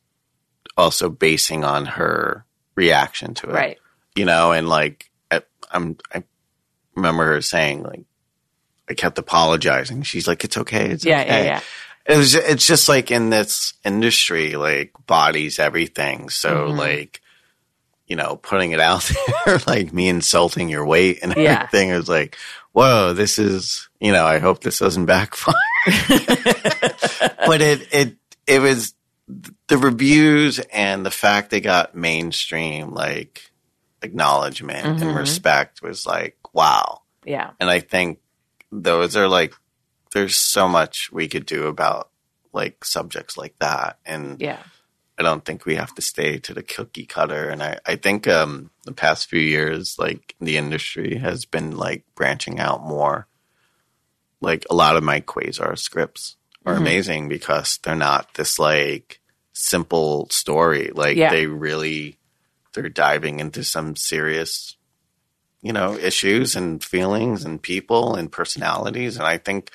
[0.75, 3.53] also basing on her reaction to it.
[3.53, 3.77] Right.
[4.15, 6.23] You know, and like, I, I'm, I
[6.95, 8.05] remember her saying, like,
[8.89, 10.03] I kept apologizing.
[10.03, 10.89] She's like, it's okay.
[10.89, 11.27] It's Yeah, okay.
[11.27, 11.61] yeah, yeah.
[12.07, 16.29] It was, it's just like in this industry, like, bodies everything.
[16.29, 16.77] So, Mm-hmm.
[16.77, 17.21] like,
[18.07, 19.11] you know, putting it out
[19.45, 21.63] there, like me insulting your weight and Yeah.
[21.63, 21.91] everything.
[21.91, 22.37] Was like,
[22.71, 25.53] whoa, this is, you know, I hope this doesn't backfire.
[27.45, 28.15] but it, it,
[28.45, 28.93] it was
[29.67, 33.51] the reviews and the fact they got mainstream, like
[34.01, 35.07] acknowledgment Mm-hmm.
[35.09, 37.01] and respect was like, wow.
[37.25, 37.51] Yeah.
[37.59, 38.19] And I think
[38.71, 39.53] those are like,
[40.11, 42.09] there's so much we could do about
[42.53, 43.99] like subjects like that.
[44.05, 44.61] And Yeah.
[45.19, 47.49] I don't think we have to stay to the cookie cutter.
[47.49, 52.03] And I, I think um, the past few years, like the industry has been like
[52.15, 53.27] branching out more.
[54.41, 56.81] Like a lot of my Quasar scripts are Mm-hmm.
[56.81, 59.19] amazing because they're not this like
[59.53, 60.91] simple story.
[60.93, 61.31] Like Yeah.
[61.31, 62.17] they really
[62.73, 64.75] they're diving into some serious,
[65.63, 69.17] you know, issues and feelings and people and personalities.
[69.17, 69.71] And I think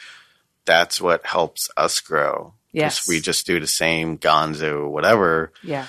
[0.65, 2.55] that's what helps us grow.
[2.73, 3.07] Yes.
[3.07, 5.87] we just do the same gonzo, whatever, Yeah.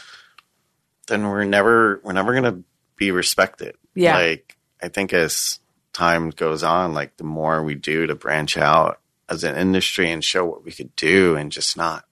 [1.07, 2.59] then we're never we're never gonna
[2.97, 3.75] be respected.
[3.95, 4.17] Yeah.
[4.17, 5.59] Like I think as
[5.93, 10.23] time goes on, like the more we do to branch out as an industry and
[10.23, 12.05] show what we could do and just not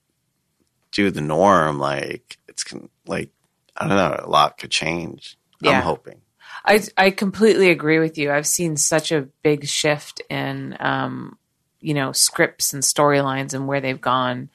[0.91, 3.29] do the norm, like it's con- like
[3.75, 5.37] I don't know, a lot could change.
[5.61, 5.71] Yeah.
[5.71, 6.21] I'm hoping.
[6.63, 8.31] I I completely agree with you.
[8.31, 11.37] I've seen such a big shift in um,
[11.81, 14.49] you know scripts and storylines and where they've gone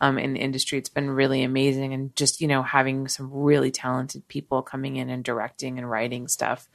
[0.00, 0.78] um, in the industry.
[0.78, 5.10] It's been really amazing, and just you know having some really talented people coming in
[5.10, 6.68] and directing and writing stuff.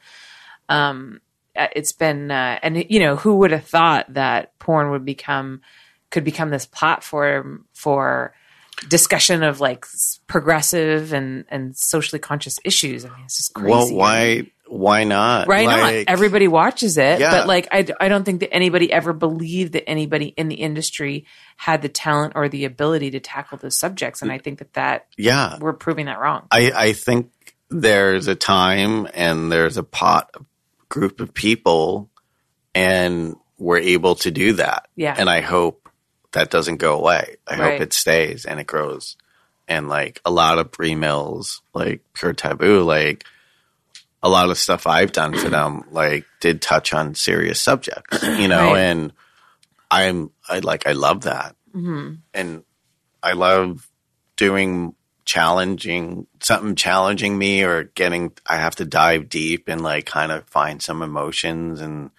[0.68, 1.20] Um,
[1.56, 5.62] uh, it's been uh, and you know who would have thought that porn would become
[6.10, 8.34] could become this platform for
[8.88, 9.86] discussion of like
[10.26, 13.04] progressive and and socially conscious issues.
[13.04, 13.70] I mean, it's just crazy.
[13.70, 15.46] Well, why why not?
[15.46, 17.30] Right Like, not everybody watches it, Yeah.
[17.30, 21.26] but like I, I don't think that anybody ever believed that anybody in the industry
[21.56, 25.06] had the talent or the ability to tackle those subjects, and I think that that
[25.16, 25.58] Yeah.
[25.60, 26.46] we're proving that wrong.
[26.50, 27.30] I, I think
[27.70, 30.44] there's a time and there's a pot of
[30.88, 32.10] group of people
[32.74, 34.88] and we're able to do that.
[34.96, 35.14] Yeah.
[35.16, 35.88] And I hope
[36.32, 37.36] that doesn't go away.
[37.46, 37.72] I Right.
[37.72, 39.16] hope it stays and it grows.
[39.68, 43.24] And like a lot of pre mills, like Pure Taboo, like
[44.24, 48.48] a lot of stuff I've done for them, like did touch on serious subjects, you
[48.48, 48.78] know, Right.
[48.80, 49.12] and
[49.90, 51.54] I'm, I like, I love that.
[51.74, 52.14] Mm-hmm.
[52.32, 52.64] And
[53.22, 53.88] I love
[54.36, 54.94] doing
[55.26, 60.46] challenging something challenging me or getting I have to dive deep and like kind of
[60.48, 62.10] find some emotions and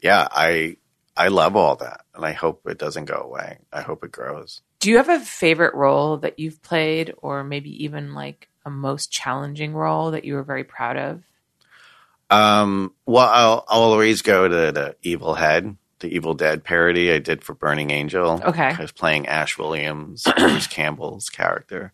[0.00, 0.76] yeah, I
[1.16, 3.58] I love all that and I hope it doesn't go away.
[3.72, 4.60] I hope it grows.
[4.80, 9.10] Do you have a favorite role that you've played, or maybe even like a most
[9.10, 11.22] challenging role that you were very proud of?
[12.30, 17.18] Um well I'll I'll always go to the Evil Head, the Evil Dead parody I
[17.18, 18.40] did for Burning Angel.
[18.44, 18.62] Okay.
[18.76, 21.92] I was playing Ash Williams, Bruce Campbell's character.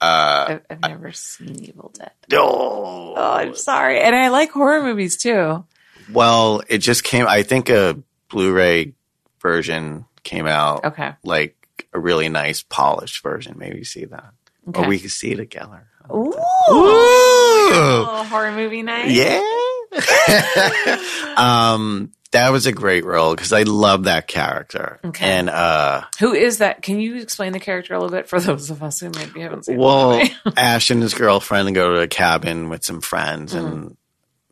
[0.00, 2.10] Uh I've, I've never seen Evil Dead.
[2.34, 5.64] oh, Oh, I'm sorry, and I like horror movies too.
[6.12, 7.26] Well, it just came.
[7.26, 7.98] I think a
[8.30, 8.94] Blu-ray
[9.40, 10.84] version came out.
[10.84, 11.12] Okay.
[11.24, 11.56] Like
[11.92, 13.56] a really nice polished version.
[13.58, 14.32] Maybe see that,
[14.68, 14.84] Okay.
[14.84, 15.86] or we could see it together.
[16.12, 16.32] Ooh,
[16.70, 18.04] Ooh.
[18.24, 19.10] horror movie night.
[19.10, 19.40] Yeah.
[21.36, 25.00] um, that was a great role because I love that character.
[25.04, 25.24] Okay.
[25.26, 26.82] And uh, Who is that?
[26.82, 29.64] Can you explain the character a little bit for those of us who maybe haven't
[29.64, 29.78] seen it?
[29.78, 30.56] well, the movie?
[30.56, 33.66] Ash and his girlfriend go to a cabin with some friends Mm-hmm.
[33.66, 33.96] and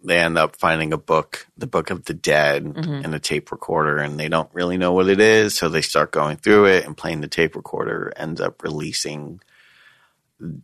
[0.04, 3.04] they end up finding a book, the book of the dead Mm-hmm.
[3.04, 5.54] and a tape recorder and they don't really know what it is.
[5.56, 9.40] So they start going through it and playing the tape recorder ends up releasing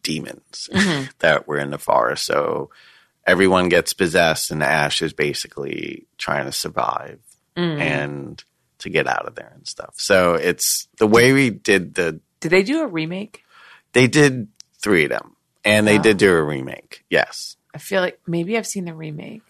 [0.03, 1.11] demons Mm-hmm.
[1.21, 2.25] that were in the forest.
[2.27, 2.71] So
[3.27, 7.19] everyone gets possessed and Ash is basically trying to survive
[7.57, 7.81] Mm-hmm.
[7.83, 8.45] and
[8.79, 9.95] to get out of there and stuff.
[9.99, 13.45] So it's the way we did the Did they do a remake?
[13.93, 14.49] they did
[14.81, 16.03] three of them, and they Wow.
[16.03, 17.05] did do a remake.
[17.11, 19.43] Yes, I feel like maybe I've seen the remake.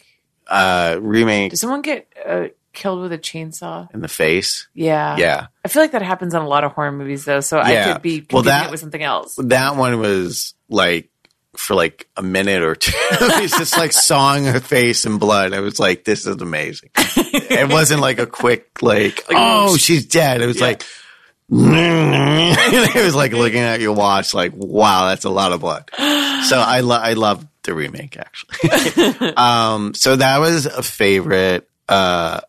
[0.49, 3.93] uh, remake Did someone get uh, killed with a chainsaw?
[3.95, 4.67] in the face.
[4.75, 5.17] Yeah.
[5.17, 7.41] Yeah, I feel like that happens in a lot of horror movies, though.
[7.41, 9.37] So I could be Well, that- it with something else.
[9.43, 11.09] that one was like
[11.57, 12.93] for like a minute or two.
[13.11, 15.53] it's just like sawing her face in blood.
[15.53, 16.89] I was like, this is amazing.
[16.97, 20.41] it wasn't like a quick like, oh, she's dead.
[20.41, 20.83] It was like.
[21.55, 25.91] it was like looking at your watch, like, wow, that's a lot of blood.
[25.99, 29.35] So I lo- I love the remake actually.
[29.37, 31.69] um, so that was a favorite.
[31.89, 32.41] Uh,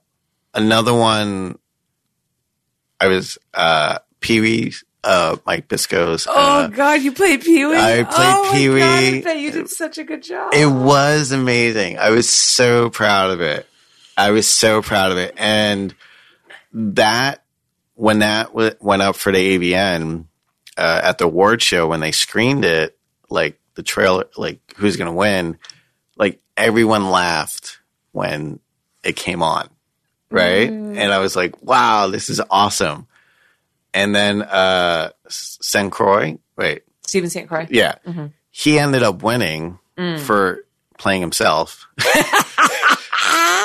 [0.54, 1.58] another one,
[3.00, 6.28] I was uh, Pee Wee, uh, Mike Bisco's.
[6.28, 7.76] Oh uh, God, you played Pee Wee.
[7.76, 10.54] I played oh, I bet you did such a good job.
[10.54, 11.98] It was amazing.
[11.98, 13.68] I was so proud of it.
[14.16, 15.34] I was so proud of it.
[15.38, 15.94] And
[16.72, 17.44] that,
[17.96, 20.26] when that w- went up for the AVN
[20.78, 22.98] uh, at the award show, when they screened it,
[23.30, 25.58] like the trailer, like who's going to win,
[26.16, 27.80] like everyone laughed
[28.12, 28.60] when
[29.04, 29.70] it came on.
[30.34, 30.70] Right.
[30.70, 33.08] And I was like, wow, this is awesome.
[33.94, 37.48] And then, uh, Sen Croy, wait, Stephen St.
[37.48, 37.68] Croix.
[37.70, 37.96] yeah.
[38.50, 40.20] He ended up winning Mm.
[40.20, 40.66] for
[40.98, 41.88] playing himself.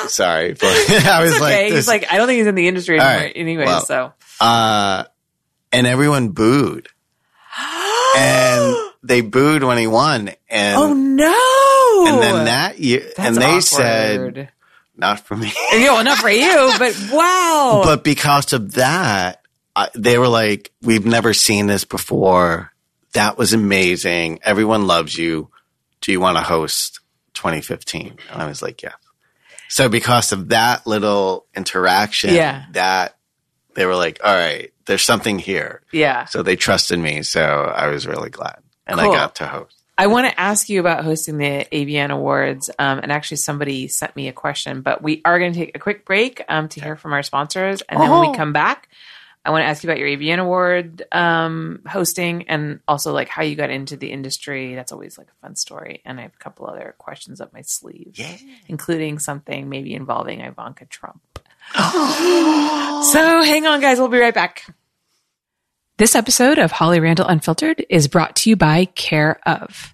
[0.07, 2.67] Sorry, but I was It's like, this, he's like, I don't think he's in the
[2.67, 3.33] industry anymore, right.
[3.35, 3.65] anyway.
[3.65, 5.03] Well, so uh,
[5.71, 6.87] and everyone booed.
[8.17, 12.05] and they booed when he won, and Oh no!
[12.13, 13.63] and then that year, That's and they awkward.
[13.63, 14.49] said
[14.99, 17.81] not for me, well, not for you, but wow.
[17.83, 19.41] but because of that,
[19.75, 22.71] I, they were like, "We've never seen this before.
[23.13, 24.39] That was amazing.
[24.43, 25.49] Everyone loves you.
[26.01, 26.99] Do you want to host
[27.33, 28.93] 2015?" And I was like, "Yeah."
[29.69, 32.65] So because of that little interaction, Yeah.
[32.73, 33.17] that
[33.75, 36.25] they were like, "All right, there's something here." yeah.
[36.25, 37.23] So they trusted me.
[37.23, 38.59] So I was really glad.
[38.85, 39.11] And Cool.
[39.11, 39.78] I got to host.
[39.99, 42.69] I want to ask you about hosting the AVN Awards.
[42.79, 45.79] Um, and actually, somebody sent me a question, but we are going to take a
[45.79, 47.81] quick break um, to hear from our sponsors.
[47.81, 48.31] And then when Oh.
[48.31, 48.87] we come back,
[49.43, 53.41] I want to ask you about your AVN Award um, hosting and also like how
[53.43, 54.73] you got into the industry.
[54.75, 56.01] That's always like a fun story.
[56.05, 58.37] And I have a couple other questions up my sleeve, Yeah.
[58.67, 61.21] including something maybe involving Ivanka Trump.
[61.75, 63.99] so hang on, guys.
[63.99, 64.65] We'll be right back.
[65.99, 69.93] This episode of Holly Randall Unfiltered is brought to you by Care of.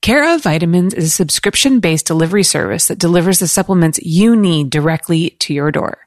[0.00, 4.70] Care of Vitamins is a subscription based delivery service that delivers the supplements you need
[4.70, 5.98] directly to your door.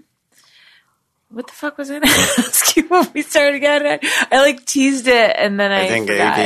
[1.27, 3.99] what the fuck was I going to ask you when we started again?
[4.31, 6.39] I like teased it and then I, I think forgot.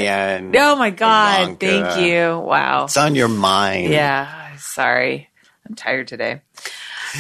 [0.56, 1.60] Oh my god!
[1.60, 2.40] Thank you.
[2.40, 2.86] Wow.
[2.86, 3.92] It's on your mind.
[3.92, 4.58] Yeah.
[4.58, 5.30] Sorry,
[5.70, 6.42] I'm tired today.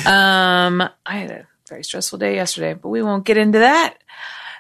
[0.08, 3.96] Um, I had a very stressful day yesterday, but we won't get into that.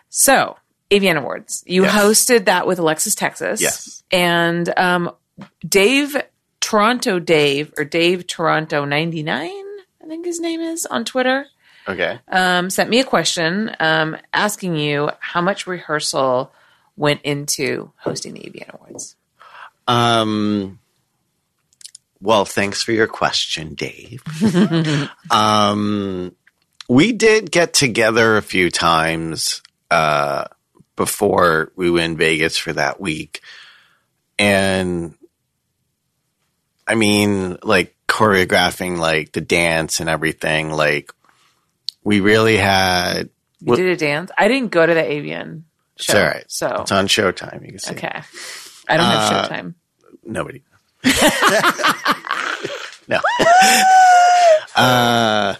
[0.09, 0.57] So,
[0.91, 1.63] AVN Awards.
[1.67, 1.95] You Yes.
[1.95, 3.61] hosted that with Alexis Texas.
[3.61, 4.03] Yes.
[4.11, 5.11] And um,
[5.67, 6.15] Dave
[6.59, 11.45] Toronto Dave or Dave Toronto 99, I think his name is on Twitter
[11.87, 12.19] Okay.
[12.29, 16.51] um, sent me a question um, asking you how much rehearsal
[16.95, 19.15] went into hosting the AVN Awards.
[19.87, 20.79] Um,
[22.19, 24.23] well, thanks for your question, Dave.
[25.31, 26.35] um,
[26.89, 30.45] we did get together a few times uh,
[30.97, 33.41] before we were in Vegas for that week.
[34.37, 35.15] And
[36.85, 41.13] I mean, like choreographing like the dance and everything, like
[42.03, 43.29] we really had
[43.61, 44.29] You did a dance.
[44.37, 45.63] I didn't go to the AVN
[45.95, 46.19] it's show.
[46.19, 46.43] all right.
[46.47, 47.63] So, It's on Showtime.
[47.65, 47.91] You can see.
[47.91, 48.21] okay.
[48.89, 49.73] I don't have Uh, Showtime.
[50.23, 50.61] Nobody.
[53.07, 53.19] no.
[54.75, 55.55] uh,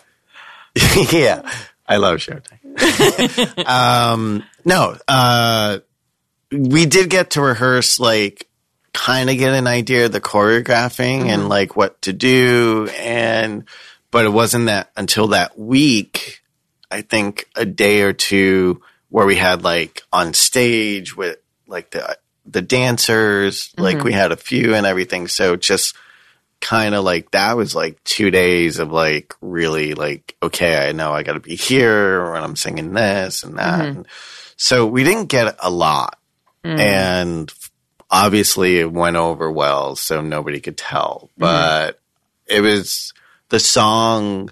[1.11, 1.41] yeah,
[1.87, 3.65] I love Showtime.
[3.67, 5.79] um, no, uh,
[6.51, 8.47] we did get to rehearse, like,
[8.93, 13.63] kind of get an idea of the choreographing and like what to do, and
[14.09, 16.41] but it wasn't that until that week.
[16.89, 21.37] I think a day or two where we had like on stage with
[21.67, 25.27] like the the dancers, like we had a few and everything.
[25.27, 25.95] So just
[26.59, 31.11] kind of like that was like two days of like really like okay, I know
[31.11, 33.79] I got to be here when I'm singing this and that.
[33.79, 33.97] Mm-hmm.
[33.97, 34.07] And
[34.55, 36.19] so we didn't get a lot,
[36.63, 36.79] mm.
[36.79, 37.53] and
[38.09, 41.29] obviously it went over well, so nobody could tell.
[41.33, 41.41] Mm-hmm.
[41.41, 41.99] But
[42.47, 43.13] it was
[43.49, 44.51] the song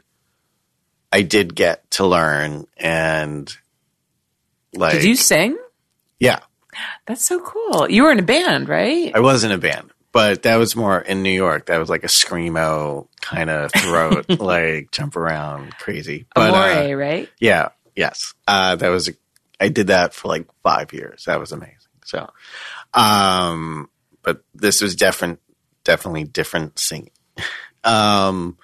[1.12, 3.56] I did get to learn, and
[4.74, 5.58] like Did you sing?
[6.20, 6.39] Yeah,
[7.06, 7.89] That's so cool.
[7.89, 9.12] You were in a band, right?
[9.14, 11.66] I was in a band, but that was more in New York.
[11.66, 16.26] That was like a screamo kind of throat, like jump around, crazy.
[16.34, 17.30] But uh, right?
[17.38, 19.11] yeah, yes, uh, that was.
[19.59, 21.26] I did that for like five years.
[21.26, 21.76] That was amazing.
[22.05, 22.30] So,
[22.93, 23.89] um,
[24.22, 25.41] but this was different,
[25.84, 27.11] definitely different singing.
[27.84, 28.57] Um,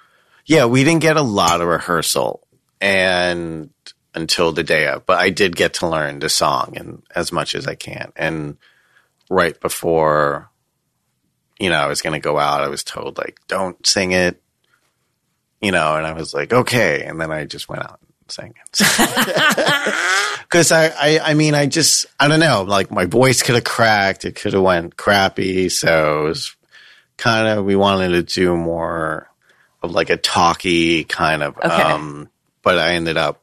[0.46, 2.46] yeah, we didn't get a lot of rehearsal
[2.80, 3.68] and
[4.14, 7.54] until the day of, but I did get to learn the song and as much
[7.54, 8.10] as I can.
[8.16, 8.56] And
[9.28, 10.50] right before,
[11.62, 14.42] you know, I was going to go out, I was told like, don't sing it,
[15.60, 17.04] you know, and I was like, okay.
[17.04, 18.78] And then I just went out and sang it.
[20.48, 23.64] Cause I, I, I mean, I just, I don't know, like my voice could have
[23.64, 24.24] cracked.
[24.24, 25.68] It could have went crappy.
[25.68, 26.56] So it was
[27.16, 29.30] kind of, we wanted to do more
[29.82, 31.68] of like a talky kind of, Okay.
[31.68, 32.28] um,
[32.62, 33.41] but I ended up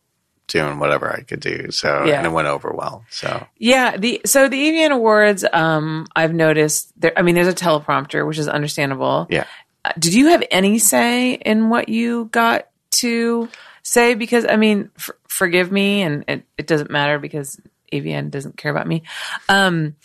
[0.50, 1.72] doing whatever I could do.
[1.72, 2.18] So, Yeah.
[2.18, 3.06] and it went over well.
[3.10, 7.14] So, Yeah, the so the AVN Awards, um, I've noticed there.
[7.18, 9.28] I mean, there's a teleprompter, which is understandable.
[9.30, 9.46] yeah.
[9.86, 13.48] Uh, Did you have any say in what you got to
[13.82, 14.14] say?
[14.16, 17.60] Because I mean, f- forgive me, and it, it doesn't matter because
[17.94, 19.04] AVN doesn't care about me.
[19.48, 19.96] Um,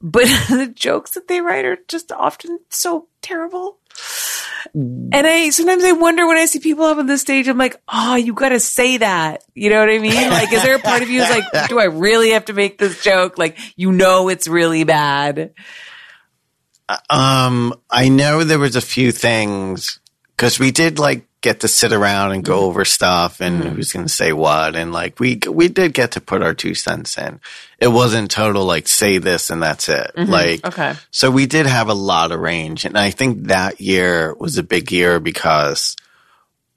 [0.00, 3.78] but the jokes that they write are just often so terrible.
[4.74, 7.80] And I sometimes I wonder when I see people up on the stage, I'm like,
[7.88, 9.42] oh, you got to say that.
[9.54, 10.30] You know what I mean?
[10.30, 12.78] Like, is there a part of you who's like, do I really have to make
[12.78, 13.38] this joke?
[13.38, 15.54] Like, you know, it's really bad.
[17.08, 19.98] Um, I know there was a few things
[20.36, 22.66] because we did like get to sit around and go mm-hmm.
[22.66, 23.74] over stuff and mm-hmm.
[23.74, 26.74] who's going to say what, and like we we did get to put our two
[26.74, 27.40] cents in.
[27.78, 30.12] It wasn't total like say this and that's it.
[30.16, 30.30] Mm-hmm.
[30.30, 30.94] Like Okay.
[31.10, 34.62] so we did have a lot of range, and I think that year was a
[34.62, 35.96] big year because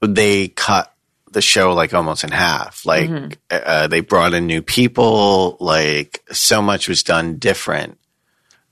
[0.00, 0.92] they cut
[1.30, 2.84] the show like almost in half.
[2.86, 5.56] Like uh, uh, they brought in new people.
[5.60, 7.98] Like so much was done different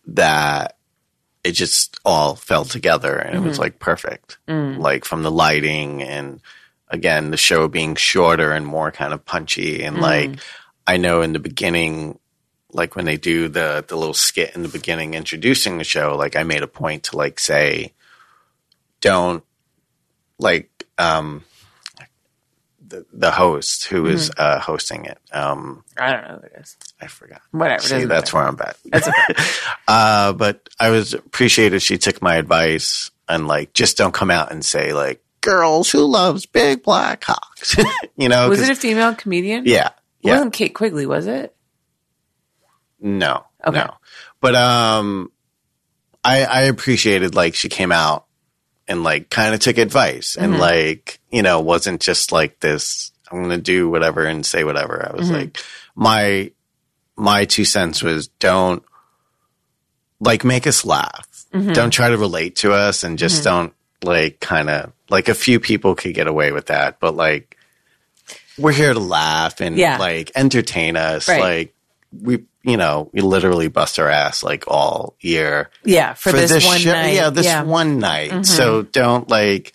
[0.08, 0.77] that
[1.48, 3.62] it just all fell together and it was mm-hmm.
[3.62, 4.36] like perfect.
[4.46, 4.78] Mm.
[4.78, 6.40] Like from the lighting and
[6.88, 10.00] again the show being shorter and more kind of punchy and mm.
[10.00, 10.30] like
[10.86, 12.18] I know in the beginning
[12.70, 16.36] like when they do the the little skit in the beginning introducing the show like
[16.36, 17.94] I made a point to like say
[19.00, 19.42] don't
[20.38, 21.44] like um
[22.88, 26.76] the the host who is uh hosting it um I don't know who it is.
[27.00, 27.82] I forgot Whatever.
[27.82, 28.36] See, that's matter.
[28.36, 28.76] where I'm at.
[28.86, 29.34] That's okay.
[29.88, 34.50] Uh, but I was appreciated she took my advice and like just don't come out
[34.52, 37.76] and say like girls who loves big black hawks.
[38.16, 39.64] you know, was it a female comedian?
[39.66, 39.90] yeah,
[40.22, 41.54] It wasn't Kate Quigley, was it?
[43.00, 43.78] no, Okay.
[43.78, 43.94] no.
[44.40, 45.32] But um,
[46.24, 48.26] I I appreciated like she came out
[48.88, 50.60] and like kind of took advice and Mm-hmm.
[50.62, 53.12] like you know wasn't just like this.
[53.30, 55.06] I'm gonna do whatever and say whatever.
[55.08, 55.36] I was Mm-hmm.
[55.36, 55.58] like
[55.94, 56.50] my
[57.16, 58.82] my two cents was don't
[60.20, 61.46] like make us laugh.
[61.52, 61.72] Mm-hmm.
[61.72, 63.72] Don't try to relate to us and just don't
[64.02, 67.56] like kind of like a few people could get away with that, but like
[68.58, 69.98] we're here to laugh and Yeah.
[69.98, 71.28] like entertain us.
[71.28, 71.40] Right.
[71.40, 71.74] Like
[72.22, 76.78] we, you know, we literally bust our ass like all year Yeah, for, this, one
[76.78, 77.14] show- night.
[77.14, 77.60] Yeah, this yeah.
[77.62, 77.70] Mm-hmm.
[77.70, 78.46] one night.
[78.46, 79.72] So don't like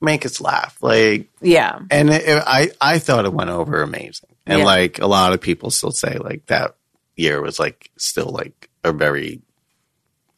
[0.00, 0.76] make us laugh.
[0.80, 1.78] Like, Yeah.
[1.90, 4.28] and it, it- I, I thought it went over amazing.
[4.46, 4.64] And Yeah.
[4.64, 6.74] like a lot of people still say like that
[7.16, 9.42] year was like still like a very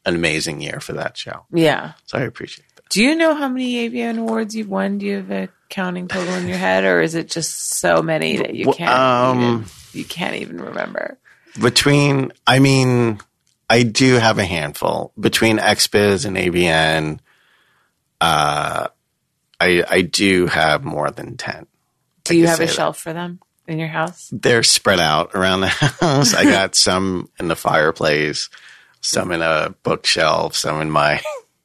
[0.06, 1.46] an amazing year for that show.
[1.50, 1.92] Yeah.
[2.04, 2.88] So I appreciate that.
[2.90, 4.98] Do you know how many AVN awards you've won?
[4.98, 8.36] Do you have a counting total in your head, or is it just so many
[8.36, 9.64] that you can't um, even,
[9.94, 11.16] you can't even remember?
[11.60, 13.20] Between, I mean,
[13.68, 17.18] I do have a handful between XBiz and AVN.
[18.20, 18.88] Uh,
[19.60, 21.66] I I do have more than ten.
[22.24, 22.72] Do you have a that.
[22.72, 24.28] shelf for them in your house?
[24.32, 25.68] They're spread out around the
[26.00, 26.34] house.
[26.34, 28.50] I got some in the fireplace,
[29.00, 31.22] some in a bookshelf, some in my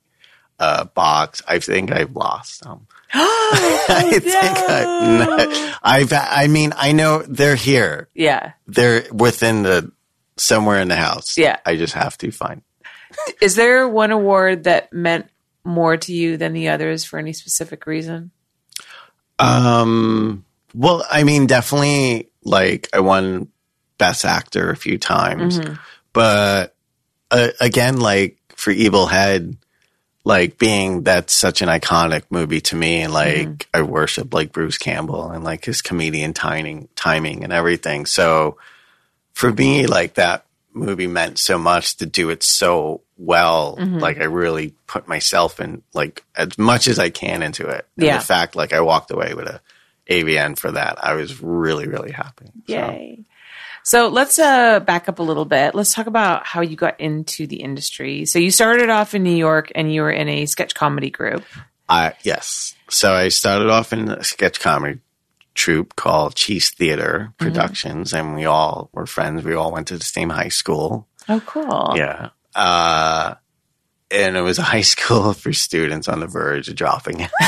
[0.59, 1.41] uh, box.
[1.47, 2.87] I think I've lost some.
[3.13, 6.13] I think I, I've.
[6.13, 8.07] I mean, I know they're here.
[8.13, 8.53] Yeah.
[8.67, 9.91] They're within the
[10.37, 11.37] somewhere in the house.
[11.37, 11.57] Yeah.
[11.65, 12.61] I just have to find.
[13.41, 15.27] Is there one award that meant
[15.63, 18.31] more to you than the others for any specific reason?
[19.39, 20.45] Um.
[20.75, 22.29] Well, I mean, definitely.
[22.43, 23.49] Like, I won
[23.97, 25.59] Best Actor a few times,
[26.13, 26.75] but
[27.31, 29.57] uh, again, like for Evil Head,
[30.29, 33.69] like being that's such an iconic movie to me, and like mm-hmm.
[33.73, 38.05] I worship like Bruce Campbell and like his comedian timing, timing, and everything.
[38.05, 38.57] So
[39.33, 43.75] for me, like that movie meant so much to do it so well.
[43.77, 43.97] Mm-hmm.
[43.97, 47.87] Like I really put myself in like as much as I can into it.
[47.97, 48.17] And Yeah.
[48.19, 49.61] the fact like I walked away with a
[50.07, 52.51] AVN for that, I was really really happy.
[52.67, 53.17] Yay.
[53.17, 53.23] So
[53.93, 55.73] let's uh, back up a little bit.
[55.73, 58.25] Let's talk about how you got into the industry.
[58.25, 61.43] So you started off in New York and you were in a sketch comedy group.
[61.87, 62.75] I yes.
[62.89, 64.99] So I started off in a sketch comedy
[65.55, 69.43] troupe called Cheese Theater Productions, and we all were friends.
[69.43, 71.07] We all went to the same high school.
[71.27, 71.93] Oh, cool.
[71.95, 72.29] Yeah.
[72.55, 73.35] Uh,
[74.11, 77.31] and it was a high school for students on the verge of dropping out.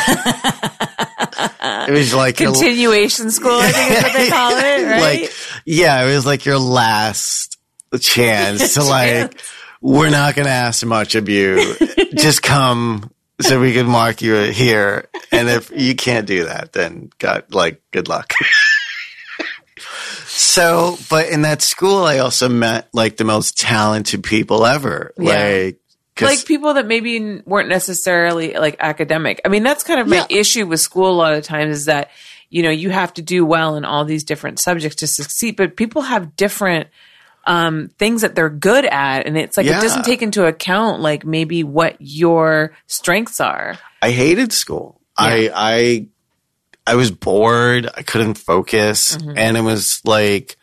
[1.88, 5.22] it was like Continuation school, I think is what they call it, right?
[5.22, 5.32] like
[5.66, 7.58] yeah, it was like your last
[8.00, 9.40] chance to like
[9.82, 11.76] we're not gonna ask much of you.
[12.14, 15.10] Just come so we can mark you here.
[15.32, 18.34] And if you can't do that, then God like good luck.
[20.28, 25.14] so but in that school I also met like the most talented people ever.
[25.18, 25.64] Yeah.
[25.66, 25.78] Like
[26.20, 29.42] like people that maybe weren't necessarily like academic.
[29.44, 30.26] I mean, that's kind of my Yeah.
[30.30, 32.12] issue with school a lot of times is that,
[32.52, 35.76] you know, you have to do well in all these different subjects to succeed, but
[35.76, 36.90] people have different
[37.48, 39.26] um, things that they're good at.
[39.26, 39.80] And it's like, Yeah.
[39.80, 43.80] it doesn't take into account like maybe what your strengths are.
[44.02, 45.02] I hated school.
[45.18, 46.08] I I
[46.86, 47.90] I was bored.
[47.96, 49.38] I couldn't focus, Mm-hmm.
[49.38, 50.58] and it was like,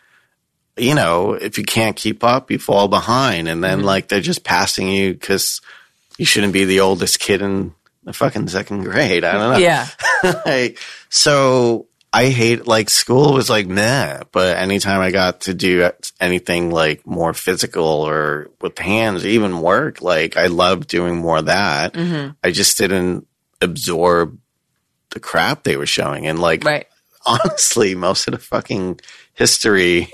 [0.77, 3.79] you know, if you can't keep up, you fall behind, and Mm-hmm.
[3.79, 5.61] then like they're just passing you because
[6.19, 7.73] you shouldn't be the oldest kid in
[8.09, 9.23] the fucking second grade.
[9.23, 9.59] I don't know.
[9.59, 9.87] Yeah.
[10.47, 10.79] like,
[11.11, 16.71] so I hate like school was like meh, but anytime I got to do anything
[16.71, 21.93] like more physical or with hands, even work, like I loved doing more of that.
[21.93, 22.31] Mm-hmm.
[22.43, 23.27] I just didn't
[23.61, 24.39] absorb
[25.11, 26.27] the crap they were showing.
[26.27, 26.87] And like, Right.
[27.27, 29.01] honestly, most of the fucking
[29.35, 30.11] history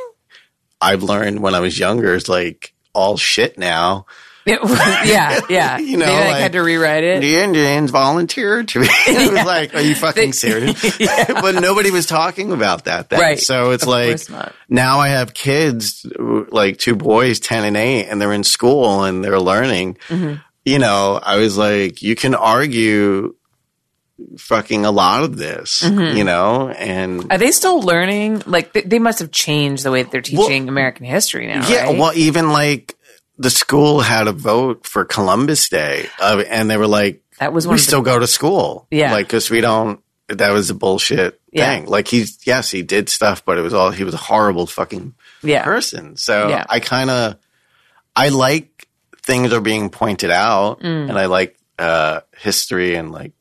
[0.80, 4.06] I've learned when I was younger is like all shit now.
[4.46, 5.40] Yeah.
[5.48, 5.78] Yeah.
[5.84, 7.20] You know, I like- had to rewrite it.
[7.20, 8.86] The Indians volunteered to be.
[9.06, 10.80] it was like, are you fucking serious?
[11.28, 13.20] but nobody was talking about that then.
[13.20, 13.38] Right.
[13.40, 14.20] So it's Of like
[14.68, 19.22] now I have kids, like two boys, 10 and 8, and they're in school and
[19.24, 19.98] they're learning.
[20.08, 20.34] Mm-hmm.
[20.64, 23.34] You know, I was like, you can argue
[24.38, 26.16] fucking a lot of this, Mm-hmm.
[26.16, 28.42] you know, and Are they still learning?
[28.46, 31.68] Like they, they must have changed the way that they're Well, teaching American history now.
[31.68, 31.98] Yeah, right?
[31.98, 32.94] well, even like
[33.38, 37.66] the school had a vote for Columbus Day, uh, and they were like, That was
[37.66, 38.86] we of the- still go to school.
[38.90, 39.12] Yeah.
[39.12, 40.00] like because we don't.
[40.28, 41.66] That was a bullshit Yeah.
[41.74, 41.86] thing.
[41.86, 45.14] Like he's yes, he did stuff, but it was all he was a horrible fucking
[45.42, 45.62] yeah.
[45.64, 46.16] person.
[46.16, 46.64] So Yeah.
[46.68, 47.36] I kind of
[48.16, 48.88] I like
[49.22, 51.10] things are being pointed out, Mm.
[51.10, 53.32] and I like uh history and like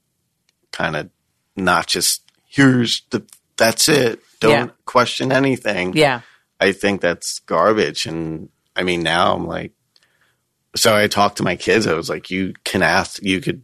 [0.72, 1.10] kind of
[1.56, 3.24] not just here's the
[3.56, 4.20] that's it.
[4.42, 4.68] Don't Yeah.
[4.86, 5.94] question anything.
[5.96, 6.22] Yeah.
[6.60, 8.06] I think that's garbage.
[8.08, 9.72] And I mean, now I'm like,
[10.76, 11.88] so I talked to my kids.
[11.88, 13.64] I was like, you can ask, you could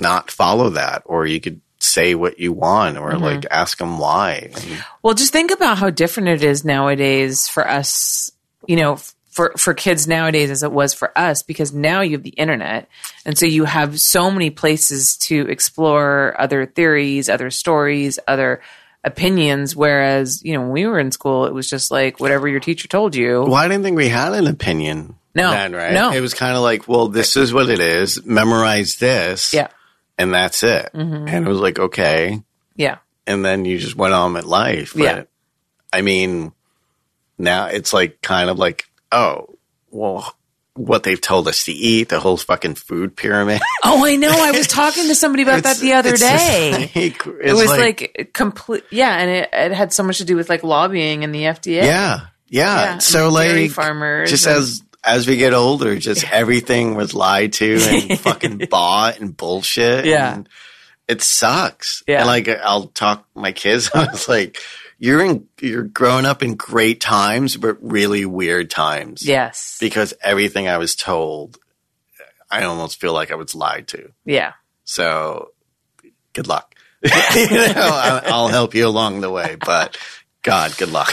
[0.00, 3.22] not follow that, or you could say what you want, or mm-hmm.
[3.22, 4.50] like ask them why.
[5.02, 8.30] Well, just think about how different it is nowadays for us,
[8.66, 8.98] you know,
[9.30, 12.88] for, for kids nowadays as it was for us, because now you have the internet.
[13.24, 18.60] And so you have so many places to explore other theories, other stories, other
[19.04, 19.76] opinions.
[19.76, 22.88] Whereas, you know, when we were in school, it was just like whatever your teacher
[22.88, 23.42] told you.
[23.42, 25.50] well, I didn't think we had an opinion No.
[25.50, 25.92] then, right?
[25.92, 26.10] No.
[26.12, 28.24] It was kind of like, well, this is what it is.
[28.24, 29.52] Memorize this.
[29.54, 29.68] Yeah.
[30.16, 30.90] And that's it.
[30.94, 31.28] Mm-hmm.
[31.28, 32.42] And it was like, okay.
[32.74, 32.98] Yeah.
[33.26, 34.92] and then you just went on with life.
[34.94, 35.22] But, Yeah.
[35.92, 36.52] I mean,
[37.38, 39.56] now it's like kind of like, oh,
[39.90, 40.34] well,
[40.74, 43.60] what they've told us to eat, the whole fucking food pyramid.
[43.84, 44.30] Oh, I know.
[44.30, 46.90] I was talking to somebody about that the other day.
[46.94, 48.84] like- it was like, complete.
[48.90, 49.16] Yeah.
[49.16, 51.84] And it, it had so much to do with like lobbying and the FDA.
[51.84, 52.82] yeah, yeah.
[52.94, 57.52] Yeah, So like, farmers just and- as as we get older, just everything was lied
[57.54, 60.04] to and fucking bought and bullshit.
[60.04, 60.34] Yeah.
[60.34, 60.48] and
[61.06, 62.02] it sucks.
[62.06, 62.18] Yeah.
[62.18, 63.90] and like I'll talk my kids.
[63.94, 64.58] I was like,
[64.98, 69.26] you're in, you're growing up in great times, but really weird times.
[69.26, 69.78] Yes.
[69.80, 71.58] because everything I was told,
[72.50, 74.10] I almost feel like I was lied to.
[74.24, 74.54] Yeah.
[74.84, 75.50] So,
[76.32, 76.74] good luck.
[77.02, 77.10] you
[77.50, 79.96] know, I'll, I'll help you along the way, but
[80.42, 81.12] God, good luck.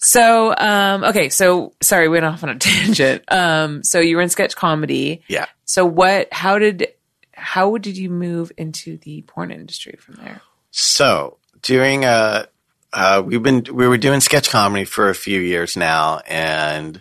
[0.00, 1.28] So, um, okay.
[1.28, 3.24] So, sorry, we went off on a tangent.
[3.32, 5.22] Um, so you were in sketch comedy.
[5.28, 5.46] yeah.
[5.64, 6.88] So what, how did,
[7.32, 10.40] how did you move into the porn industry from there?
[10.70, 12.46] So, during, uh
[12.92, 17.00] uh, we've been we were doing sketch comedy for a few years now, and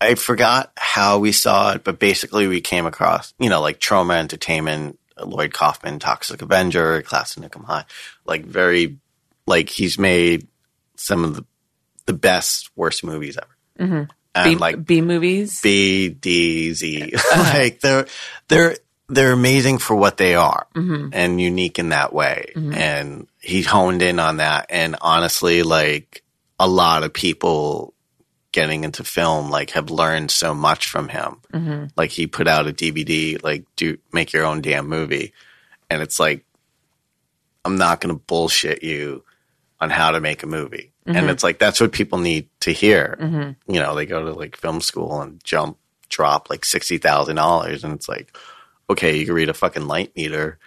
[0.00, 4.16] I forgot how we saw it, but basically we came across you know like Troma
[4.16, 7.84] Entertainment, Lloyd Kaufman, Toxic Avenger, Class of Nuke 'Em High,
[8.26, 8.98] like very
[9.46, 10.46] like he's made
[10.96, 11.44] some of the
[12.06, 14.10] the best worst movies ever, mm-hmm.
[14.34, 15.60] and B, like B movies?
[15.60, 17.12] B D Z.
[17.14, 17.58] Uh-huh.
[17.58, 18.06] like they're
[18.48, 18.76] they're
[19.08, 21.10] they're amazing for what they are mm-hmm.
[21.12, 22.52] and unique in that way.
[22.54, 22.74] Mm-hmm.
[22.74, 24.66] And he honed in on that.
[24.70, 26.24] And honestly, like
[26.58, 27.94] a lot of people
[28.52, 31.36] getting into film, like have learned so much from him.
[31.52, 31.86] Mm-hmm.
[31.96, 35.32] Like he put out a DVD, like do make your own damn movie.
[35.88, 36.44] And it's like,
[37.64, 39.24] I'm not going to bullshit you
[39.80, 40.92] on how to make a movie.
[41.06, 43.16] And it's like, that's what people need to hear.
[43.66, 45.78] You know, they go to like film school and jump,
[46.08, 47.84] drop like $60,000.
[47.84, 48.36] And it's like,
[48.90, 50.58] okay, you can read a fucking light meter,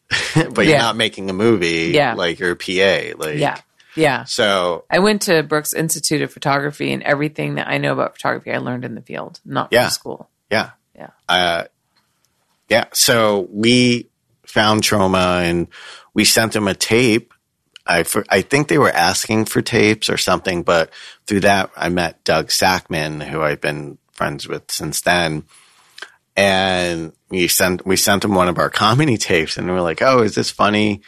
[0.54, 1.90] but you're not making a movie.
[1.94, 2.14] Yeah.
[2.14, 3.16] Like you're a PA.
[3.18, 3.58] Like, Yeah.
[3.96, 4.24] Yeah.
[4.24, 8.52] So I went to Brooks Institute of Photography and everything that I know about photography
[8.52, 9.84] I learned in the field, not Yeah.
[9.86, 10.30] from school.
[10.50, 10.70] yeah.
[10.94, 11.10] Yeah.
[11.28, 11.64] Uh,
[12.68, 12.86] yeah.
[12.92, 14.08] So we
[14.46, 15.68] found Troma and
[16.14, 17.32] we sent them a tape.
[17.88, 20.92] I, for, I think they were asking for tapes or something, but
[21.26, 25.44] through that, I met Doug Sakmann, who I've been friends with since then.
[26.36, 30.02] And we sent, we sent him one of our comedy tapes and we were like,
[30.02, 31.00] Oh, is this funny?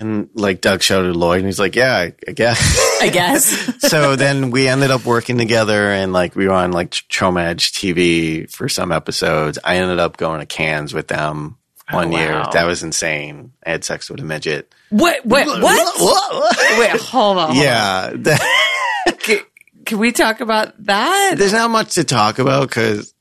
[0.00, 3.00] And like Doug showed it to Lloyd and he's like, yeah, I, I guess.
[3.00, 3.88] I guess.
[3.88, 8.50] so then we ended up working together and like we were on like Edge TV
[8.50, 9.58] for some episodes.
[9.62, 11.58] I ended up going to Cannes with them
[11.90, 12.44] Oh, one Oh, year.
[12.52, 13.52] That was insane.
[13.66, 14.72] I had sex with a midget.
[14.90, 15.24] what?
[15.26, 15.46] What?
[15.46, 16.56] What?
[16.78, 17.46] Wait, hold on.
[17.54, 18.10] hold yeah.
[18.12, 18.24] on.
[19.18, 19.38] Can,
[19.84, 21.34] can we talk about that?
[21.36, 23.12] There's not much to talk about because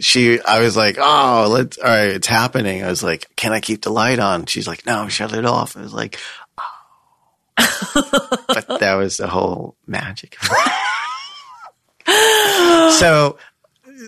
[0.00, 2.84] she, I was like, oh, let's, all right, it's happening.
[2.84, 4.46] I was like, can I keep the light on?
[4.46, 5.76] She's like, no, shut it off.
[5.76, 6.18] I was like,
[6.58, 6.64] oh.
[8.48, 10.36] but that was the whole magic.
[12.06, 13.38] so,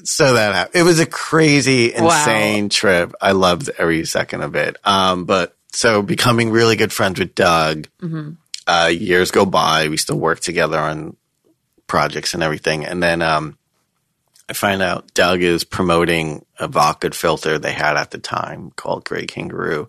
[0.04, 0.76] so that happened.
[0.76, 2.04] It was a crazy, Wow.
[2.06, 3.12] insane trip.
[3.20, 4.76] I loved every second of it.
[4.84, 7.88] Um, but so becoming really good friends with Doug,
[8.66, 9.88] uh, years go by.
[9.88, 11.16] We still work together on
[11.86, 12.84] projects and everything.
[12.84, 13.56] And then, um,
[14.48, 19.04] I find out Doug is promoting a vodka filter they had at the time called
[19.04, 19.88] Grey Kangaroo.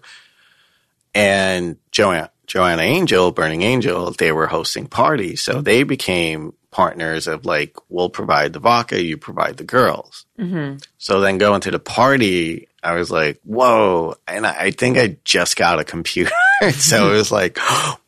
[1.14, 5.42] And Joanna, Joanna Angel, Burning Angel, they were hosting parties.
[5.42, 10.26] So they became partners of like, we'll provide the vodka, you provide the girls.
[11.00, 14.14] So then going to the party, I was like, whoa.
[14.28, 16.30] And I, I think I just got a computer.
[16.74, 17.58] so it was like,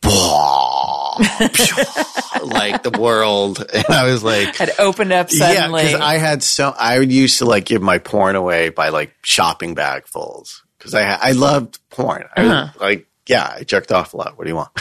[2.44, 3.64] like the world.
[3.74, 5.82] And I was like, Had opened up yeah, suddenly.
[5.86, 9.12] because I had so I would used to like give my porn away by like
[9.22, 12.24] shopping bagfuls because I I loved porn.
[12.36, 12.78] I was Uh-huh.
[12.80, 14.38] like, yeah, I jerked off a lot.
[14.38, 14.70] What do you want?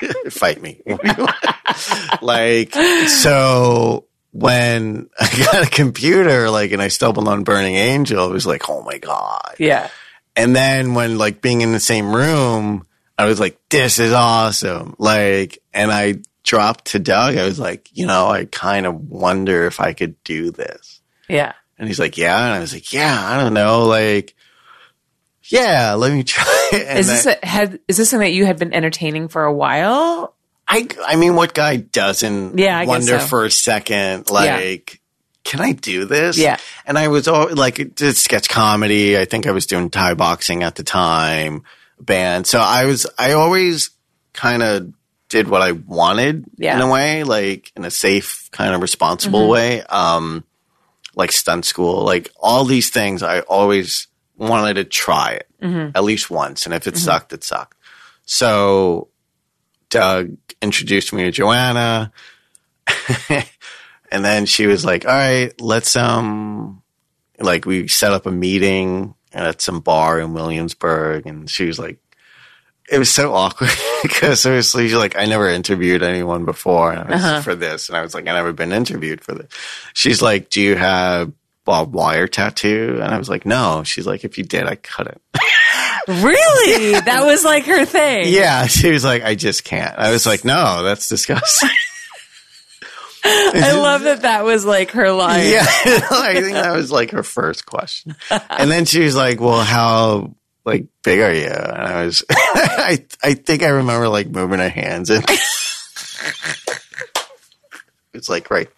[0.30, 0.80] Fight me.
[0.84, 2.22] What do you want?
[2.22, 4.04] like so.
[4.32, 8.68] When I got a computer, like, and I stumbled on Burning Angel, it was like,
[8.68, 9.54] oh my god!
[9.58, 9.88] yeah.
[10.36, 12.86] And then when like being in the same room,
[13.18, 14.94] I was like, this is awesome.
[14.98, 17.36] Like, and I dropped to Doug.
[17.36, 21.00] I was like, you know, I kind of wonder if I could do this.
[21.28, 21.54] Yeah.
[21.78, 22.44] And he's like, yeah.
[22.44, 23.86] And I was like, yeah, I don't know.
[23.86, 24.34] Like,
[25.48, 26.70] yeah, let me try.
[26.72, 29.44] And Is this I, a, had is this something that you had been entertaining for
[29.44, 30.34] a while?
[30.68, 33.26] I, I mean, what guy doesn't Yeah, I wonder so.
[33.26, 35.00] for a second, like,
[35.44, 36.36] can I do this?
[36.36, 36.56] Yeah.
[36.84, 39.16] And I was all like, did sketch comedy.
[39.16, 41.62] I think I was doing Thai boxing at the time,
[42.00, 42.48] band.
[42.48, 43.90] So I was, I always
[44.32, 44.92] kind of
[45.28, 46.74] did what I wanted Yeah.
[46.74, 49.50] in a way, like in a safe, kind of responsible Mm-hmm.
[49.50, 49.82] way.
[49.82, 50.42] Um,
[51.14, 53.22] like stunt school, like all these things.
[53.22, 55.96] I always wanted to try it Mm-hmm.
[55.96, 56.66] at least once.
[56.66, 57.78] And if it sucked, it sucked.
[58.26, 59.08] So
[59.88, 62.12] Doug introduced me to Joanna.
[63.28, 66.82] and then she was like, all right, let's, um,
[67.38, 71.26] like we set up a meeting at some bar in Williamsburg.
[71.26, 71.98] And she was like,
[72.90, 73.70] it was so awkward
[74.02, 77.88] because seriously, she's like, I never interviewed anyone before was for this.
[77.88, 79.50] And I was like, I never been interviewed for this.
[79.94, 81.32] She's like, do you have
[81.66, 83.00] barbed wire tattoo?
[83.02, 83.82] And I was like, no.
[83.84, 85.20] She's like, if you did, I couldn't.
[86.08, 86.94] Really?
[87.06, 88.32] That was like her thing.
[88.32, 89.96] Yeah, she was like, I just can't.
[89.98, 91.68] I was like, no, that's disgusting.
[93.24, 95.50] I love that that was like her line.
[95.50, 98.14] yeah, I think that was like her first question.
[98.30, 101.46] And then she was like, well, how like big are you?
[101.46, 105.24] And I was, I, I think I remember like moving her hands and
[108.14, 108.68] it's like, right.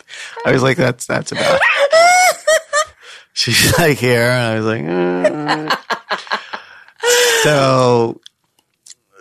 [0.46, 2.07] I was like, that's, that's about it.
[3.38, 4.22] She's like here.
[4.22, 5.78] And I was like, "Mm."
[7.44, 8.20] so,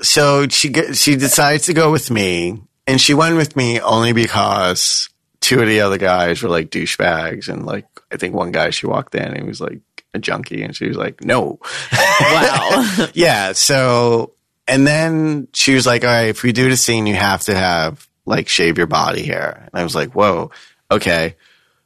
[0.01, 4.13] so she get, she decides to go with me and she went with me only
[4.13, 5.09] because
[5.39, 8.87] two of the other guys were like douchebags and like I think one guy she
[8.87, 9.81] walked in and he was like
[10.15, 11.59] a junkie and she was like no
[11.93, 13.07] Wow.
[13.13, 14.33] yeah so
[14.67, 17.55] and then she was like all right if we do the scene you have to
[17.55, 20.49] have like shave your body hair and I was like whoa
[20.89, 21.35] okay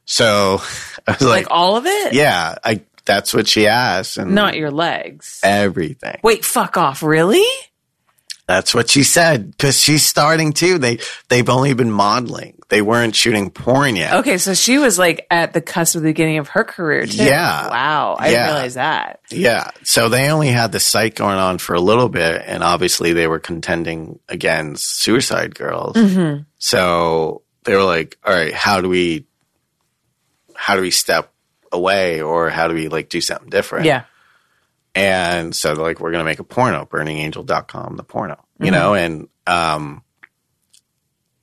[0.04, 0.60] so
[1.06, 2.14] I was like like all of it?
[2.14, 5.40] yeah, I that's what she asked, and Not your legs.
[5.42, 6.20] everything.
[6.22, 7.02] Wait, fuck off.
[7.02, 7.44] Really?
[8.48, 10.78] That's what she said because she's starting too.
[10.78, 10.98] They
[11.28, 12.58] they've only been modeling.
[12.68, 14.14] They weren't shooting porn yet.
[14.14, 17.22] Okay, so she was like at the cusp of the beginning of her career too.
[17.24, 17.68] Yeah.
[17.68, 18.16] Wow.
[18.18, 19.20] I didn't realize that.
[19.30, 19.70] Yeah.
[19.84, 23.26] So they only had the site going on for a little bit, and obviously they
[23.28, 25.96] were contending against Suicide Girls.
[25.96, 26.42] Mm-hmm.
[26.58, 29.26] So they were like, "All right, how do we,
[30.62, 31.32] how do we step
[31.72, 34.04] away, or how do we like do something different?" Yeah.
[34.94, 38.94] And so like, we're going to make a porno, burningangel.com, the porno, you know?
[38.94, 40.02] And, um,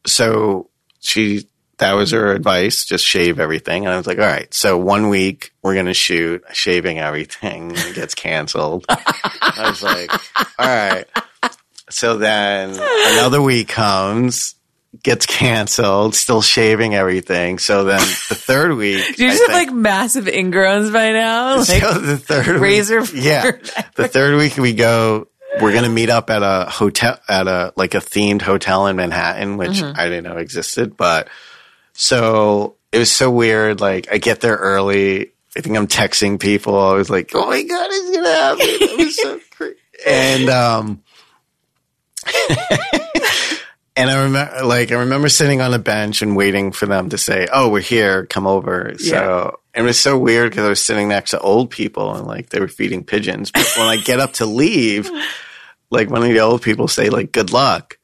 [0.05, 1.47] so she,
[1.77, 3.85] that was her advice, just shave everything.
[3.85, 7.71] And I was like, all right, so one week we're going to shoot shaving everything
[7.71, 8.85] It gets canceled.
[8.87, 10.11] I was like,
[10.59, 11.05] all right.
[11.89, 14.53] So then another week comes,
[15.03, 17.57] gets canceled, still shaving everything.
[17.59, 21.11] So then the third week, Do you I just have think- like massive ingrowns by
[21.11, 21.55] now?
[21.57, 23.51] Like, so the third razor week, yeah,
[23.95, 25.27] the third week we go.
[25.61, 29.57] We're gonna meet up at a hotel at a like a themed hotel in Manhattan,
[29.57, 29.99] which Mm-hmm.
[29.99, 30.95] I didn't know existed.
[30.95, 31.27] But
[31.93, 33.81] so it was so weird.
[33.81, 35.31] Like I get there early.
[35.57, 36.77] I think I'm texting people.
[36.79, 39.75] I was like, "Oh my god, it's gonna happen!" It was so crazy.
[40.07, 41.03] And um,
[43.99, 47.17] and I remember, like, I remember sitting on a bench and waiting for them to
[47.17, 51.07] say, "Oh, we're here, come over." So it was so weird because I was sitting
[51.09, 53.51] next to old people and like they were feeding pigeons.
[53.51, 55.09] But when I get up to leave,
[55.91, 57.97] like one of the old people say, "Like, good luck."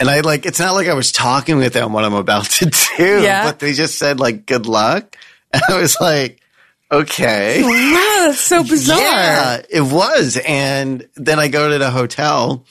[0.00, 2.66] And I like, it's not like I was talking with them what I'm about to
[2.66, 3.42] do, Yeah.
[3.44, 5.16] but they just said like, good luck.
[5.52, 6.40] And I was like,
[6.92, 7.62] okay.
[7.62, 7.68] wow,
[8.28, 9.00] that's so bizarre.
[9.00, 10.38] Yeah, it was.
[10.46, 12.64] And then I go to the hotel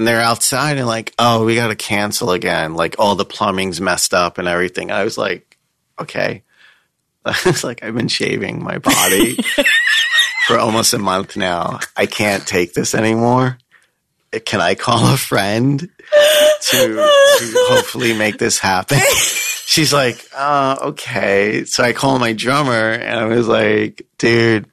[0.00, 2.72] and they're outside and like, oh, we got to cancel again.
[2.72, 4.90] Like all the plumbing's messed up and everything.
[4.90, 5.58] I was like,
[6.00, 6.42] okay.
[7.26, 9.36] I was like, I've been shaving my body
[10.46, 11.80] for almost a month now.
[11.98, 13.58] I can't take this anymore.
[14.46, 15.88] Can I call a friend to,
[16.70, 19.00] to hopefully make this happen?
[19.66, 21.66] She's like, uh, okay.
[21.66, 24.64] So I call my drummer and I was like, dude,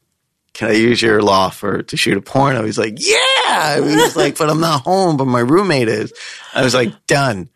[0.58, 2.66] can I use your law for to shoot a porno?
[2.66, 3.76] He's like, yeah.
[3.76, 6.12] He was like, but I'm not home, but my roommate is.
[6.53, 7.49] I was like, done.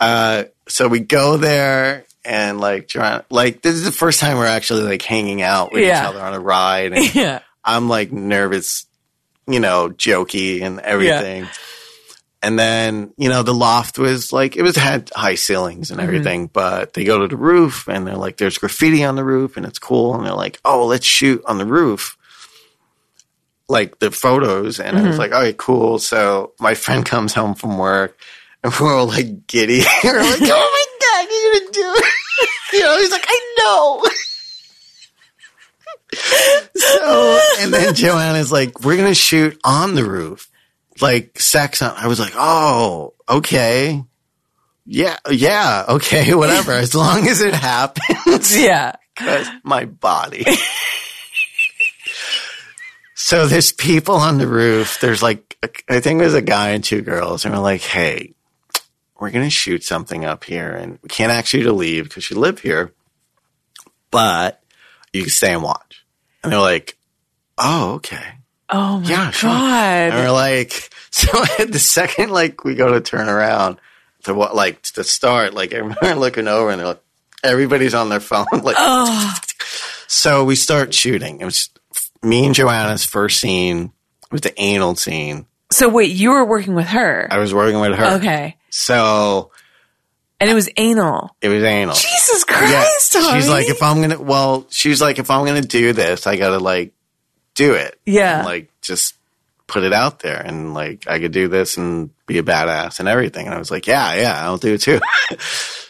[0.00, 4.46] Uh, so we go there and like trying, like this is the first time we're
[4.46, 6.02] actually like hanging out with Yeah.
[6.02, 6.92] each other on a ride.
[6.92, 7.40] And Yeah.
[7.64, 8.86] I'm like nervous,
[9.46, 11.48] you know, jokey and everything.
[12.42, 16.46] And then, you know, the loft was like, it was had high ceilings and everything,
[16.46, 19.64] but they go to the roof and they're like, there's graffiti on the roof and
[19.64, 20.14] it's cool.
[20.14, 22.16] And they're like, oh, let's shoot on the roof.
[23.68, 24.80] Like the photos.
[24.80, 25.18] And I was mm-hmm.
[25.18, 25.98] like, all right, cool.
[25.98, 28.18] So my friend comes home from work
[28.62, 29.80] and we're all like giddy.
[30.04, 32.04] we're like, oh my God, you're going to do it.
[32.72, 34.04] you know, he's like, I know.
[36.74, 40.50] so, and then Joanna's like, we're going to shoot on the roof,
[41.00, 41.94] like sex on.
[41.96, 44.02] I was like, oh, okay.
[44.90, 46.72] Yeah, yeah, okay, whatever.
[46.72, 48.92] As long as it happens, Yeah.
[49.14, 50.46] because my body.
[53.28, 55.00] So there's people on the roof.
[55.02, 58.32] There's like, I think there's a guy and two girls, and we're like, hey,
[59.20, 62.30] we're going to shoot something up here, and we can't ask you to leave because
[62.30, 62.94] you live here,
[64.10, 64.62] but
[65.12, 66.06] you can stay and watch.
[66.42, 66.96] And they're like,
[67.58, 68.36] oh, okay.
[68.70, 69.50] Oh my Yeah, sure.
[69.50, 70.12] god.
[70.12, 70.72] And we're like,
[71.10, 73.78] so at the second like we go to turn around
[74.24, 77.02] to what like to start, like remember looking over and they're like,
[77.44, 78.46] everybody's on their phone.
[78.62, 78.76] Like,
[80.06, 81.42] so we start shooting.
[81.42, 81.68] It was
[82.22, 83.92] me and Joanna's first scene.
[84.30, 85.46] Was the anal scene.
[85.70, 87.28] So wait, you were working with her.
[87.30, 88.16] I was working with her.
[88.16, 88.56] Okay.
[88.70, 89.52] So
[90.40, 91.34] And it was anal.
[91.40, 91.94] it was anal.
[91.94, 92.54] Jesus Yeah.
[92.56, 93.40] Christ, Tommy.
[93.40, 96.58] She's like, if I'm gonna, well, she's like, if I'm gonna do this, I gotta
[96.58, 96.92] like
[97.54, 97.98] do it.
[98.04, 98.38] Yeah.
[98.38, 99.14] And, like just
[99.66, 103.08] put it out there and like I could do this and be a badass and
[103.08, 103.46] everything.
[103.46, 105.00] And I was like, yeah, yeah, I'll do it too.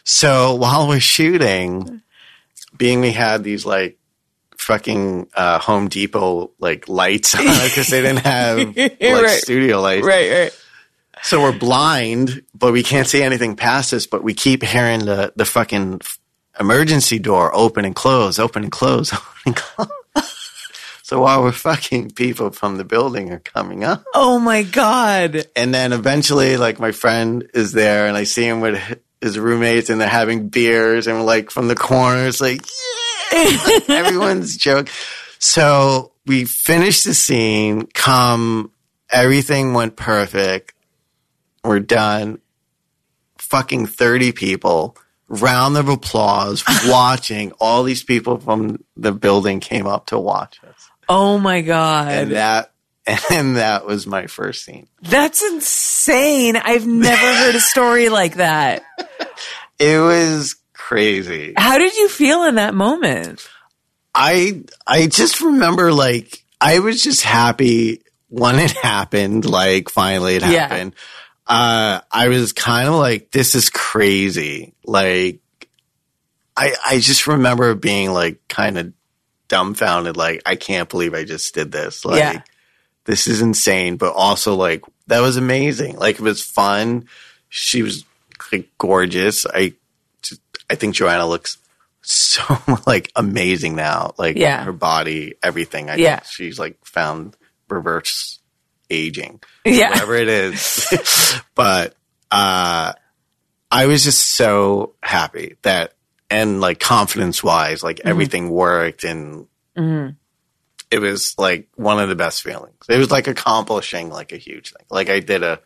[0.05, 2.03] so while we're shooting,
[2.77, 3.99] being we had these like
[4.69, 9.41] fucking uh, Home Depot like lights because they didn't have like Right.
[9.41, 10.07] studio lights.
[10.07, 10.61] right, right.
[11.23, 15.33] So we're blind, but we can't see anything past us, but we keep hearing the,
[15.35, 16.03] the fucking
[16.61, 19.89] emergency door open and close, open and close, open and close.
[21.03, 24.05] so while we're fucking, people from the building are coming up.
[24.15, 25.47] Oh my god.
[25.57, 28.79] And then eventually, like, my friend is there and I see him with
[29.21, 33.08] his roommates and they're having beers and we're like from the corners, like, yeah,
[33.89, 34.89] everyone's joke.
[35.39, 38.73] So we finished the scene, come,
[39.11, 40.75] everything went perfect.
[41.65, 42.41] We're done.
[43.39, 44.97] Fucking 30 people
[45.29, 50.89] round of applause watching all these people from the building came up to watch us.
[51.09, 52.09] Oh my God.
[52.09, 52.73] And that
[53.31, 54.87] and that was my first scene.
[55.03, 56.57] That's insane.
[56.57, 58.83] I've never heard a story like that.
[59.79, 60.57] It was
[60.89, 61.53] crazy.
[61.57, 63.47] How did you feel in that moment?
[64.15, 70.43] I I just remember like I was just happy when it happened, like finally it
[70.43, 70.49] Yeah.
[70.69, 70.95] happened.
[71.47, 74.75] Uh I was kind of like this is crazy.
[74.85, 75.41] Like
[76.57, 78.93] I I just remember being like kind of
[79.49, 82.05] dumbfounded like I can't believe I just did this.
[82.05, 82.43] Like Yeah.
[83.05, 85.97] this is insane, but also like that was amazing.
[85.97, 87.09] Like it was fun.
[87.51, 88.05] She was
[88.53, 89.47] like gorgeous.
[89.47, 89.75] I
[90.71, 91.59] I think Joanna looks
[92.03, 92.43] so
[92.87, 94.15] like amazing now.
[94.19, 94.65] Like Yeah.
[94.65, 95.91] her body, everything.
[95.91, 96.17] I Yeah.
[96.21, 97.37] think she's like found
[97.69, 98.39] reverse
[98.91, 99.41] aging.
[99.65, 99.91] Yeah.
[99.91, 101.41] Whatever it is.
[101.55, 101.95] but
[102.31, 102.93] uh
[103.71, 105.93] I was just so happy that
[106.31, 108.09] and like confidence wise, like Mm-hmm.
[108.09, 109.47] everything worked and
[110.91, 112.75] it was like one of the best feelings.
[112.89, 114.87] It was like accomplishing like a huge thing.
[114.91, 115.61] Like I did a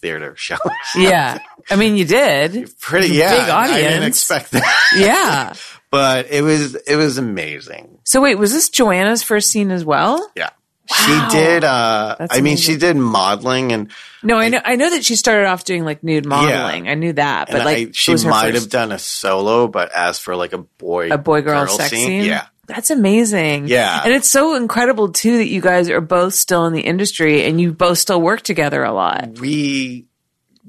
[0.00, 0.56] theater show.
[0.96, 1.38] Yeah.
[1.70, 2.70] I mean, you did.
[2.80, 3.30] Pretty yeah.
[3.30, 4.16] Big I didn't audience.
[4.16, 4.82] expect that.
[4.96, 5.54] Yeah.
[5.90, 7.98] but it was it was amazing.
[8.04, 10.30] So wait, was this Joanna's first scene as well?
[10.34, 10.50] Yeah.
[10.90, 10.96] Wow.
[11.30, 12.74] She did uh That's I mean amazing.
[12.74, 13.90] she did modeling and
[14.22, 14.60] No, I know.
[14.64, 16.88] I know that she started off doing like nude modeling.
[16.88, 19.92] I knew that, and but like I, she might first- have done a solo, but
[19.92, 22.24] as for like a boy a boy girl sex scene.
[22.24, 22.46] yeah.
[22.68, 23.66] That's amazing.
[23.66, 24.02] Yeah.
[24.04, 27.60] And it's so incredible too that you guys are both still in the industry and
[27.60, 29.38] you both still work together a lot.
[29.40, 30.04] we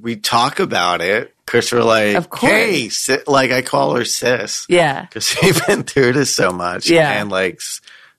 [0.02, 2.52] we talk about it because we're like, Of course.
[2.54, 5.02] hey, si- like I call her sis Yeah.
[5.02, 7.20] because we've been through this so much, Yeah.
[7.22, 7.60] and like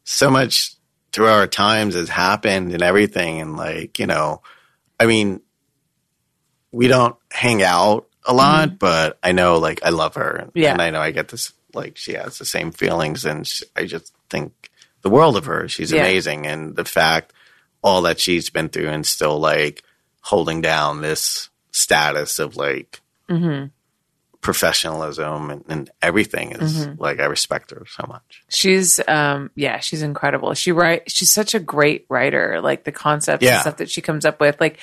[0.05, 0.75] so much
[1.13, 4.43] through our times has happened and everything, and like you know,
[5.01, 5.41] I mean,
[6.71, 10.59] we don't hang out a lot, but I know like I love her, Mm-hmm.
[10.59, 10.73] Yeah.
[10.73, 13.85] and I know I get this like she has the same feelings, and sh I
[13.87, 14.71] just think
[15.03, 15.69] the world of her.
[15.69, 16.01] She's Yeah.
[16.03, 17.33] amazing, and the fact
[17.83, 19.83] all that she's been through and still like
[20.23, 23.67] holding down this status of like Mm-hmm.
[24.41, 27.01] professionalism and, and everything is Mm-hmm.
[27.01, 28.43] like I respect her so much.
[28.49, 30.53] She's um yeah, she's incredible.
[30.55, 32.61] She write she's such a great writer.
[32.61, 34.61] Like the concepts and stuff that she comes up with.
[34.61, 34.79] Like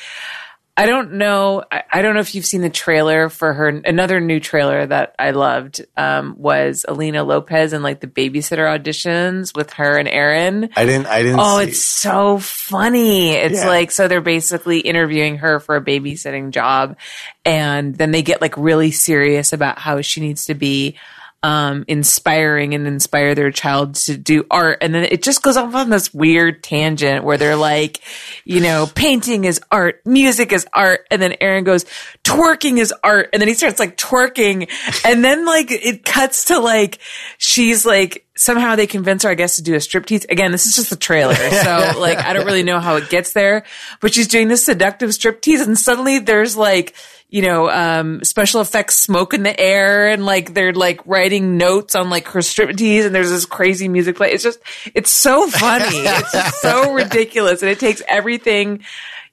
[0.79, 4.19] I don't know I, I don't know if you've seen the trailer for her another
[4.21, 9.73] new trailer that I loved um was Alina Lopez and like the babysitter auditions with
[9.73, 10.69] her and Aaron.
[10.75, 13.31] I didn't I didn't Oh, see it's so funny.
[13.31, 13.67] It's Yeah.
[13.67, 16.95] like, so they're basically interviewing her for a babysitting job.
[17.43, 20.97] And then they get like really serious about how she needs to be
[21.43, 24.79] um, inspiring and inspire their child to do art.
[24.81, 28.01] And then it just goes off on this weird tangent where they're like,
[28.43, 31.05] you know, painting is art, music is art.
[31.11, 31.85] And then Aaron goes,
[32.23, 33.29] twerking is art.
[33.33, 34.69] And then he starts like twerking.
[35.05, 36.99] And then like it cuts to like,
[37.37, 40.29] she's like, somehow they convince her, I guess, to do a striptease.
[40.29, 41.35] Again, this is just the trailer.
[41.57, 43.63] So like, I don't really know how it gets there,
[43.99, 46.93] but she's doing this seductive striptease and suddenly there's like,
[47.29, 51.95] you know, um, special effects smoke in the air and like they're like writing notes
[51.95, 54.31] on like her striptease and there's this crazy music play.
[54.31, 54.59] It's just,
[54.93, 55.85] it's so funny.
[55.97, 58.83] it's just so ridiculous and it takes everything.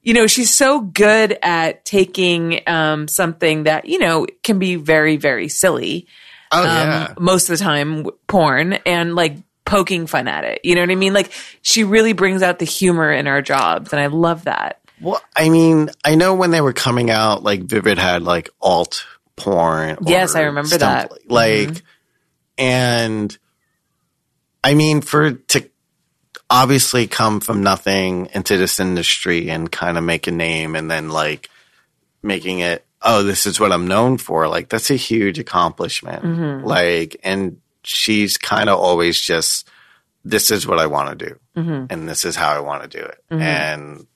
[0.03, 5.17] You know, she's so good at taking, um, something that, you know, can be very,
[5.17, 6.07] very silly
[6.53, 7.15] Oh um, yeah.
[7.19, 10.61] most of the time porn and like poking fun at it.
[10.65, 11.13] You know what I mean?
[11.13, 11.33] Like
[11.63, 14.81] she really brings out the humor in our jobs, and I love that.
[15.01, 19.05] Well, I mean, I know when they were coming out, like Vivid had like alt
[19.37, 19.99] porn.
[20.03, 21.11] Yes, I remember that.
[21.11, 21.33] Mm-hmm.
[21.33, 21.83] Like,
[22.57, 23.37] and
[24.63, 25.69] I mean, for to
[26.49, 31.09] obviously come from nothing into this industry and kind of make a name, and then
[31.09, 31.51] like
[32.23, 34.49] making it, oh, this is what I'm known for.
[34.49, 36.23] Like, that's a huge accomplishment.
[36.25, 36.67] Mm-hmm.
[36.67, 39.69] Like, and she's kind of always just,
[40.25, 41.87] this is what I want to do, Mm-hmm.
[41.91, 44.07] and this is how I want to do it, and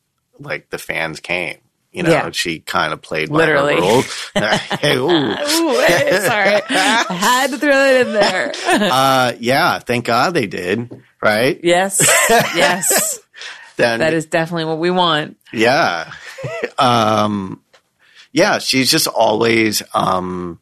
[0.40, 1.58] like the fans came.
[1.92, 2.30] You know, Yeah.
[2.32, 3.76] she kind of played Literally.
[3.76, 4.30] by her rules.
[4.80, 5.06] hey, ooh.
[5.08, 8.52] Ooh, hey, sorry, I had to throw it in there.
[8.90, 10.90] Uh, yeah, thank God they did,
[11.22, 11.58] right?
[11.62, 13.20] yes, yes,
[13.76, 15.36] Then, that is definitely what we want.
[15.52, 16.12] yeah.
[16.78, 17.62] um,
[18.32, 20.60] yeah, she's just always um,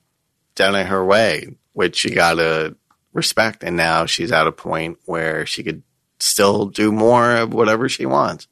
[0.54, 2.76] done it her way, which you gotta
[3.12, 3.62] respect.
[3.62, 5.82] And now she's at a point where she could
[6.18, 8.48] still do more of whatever she wants.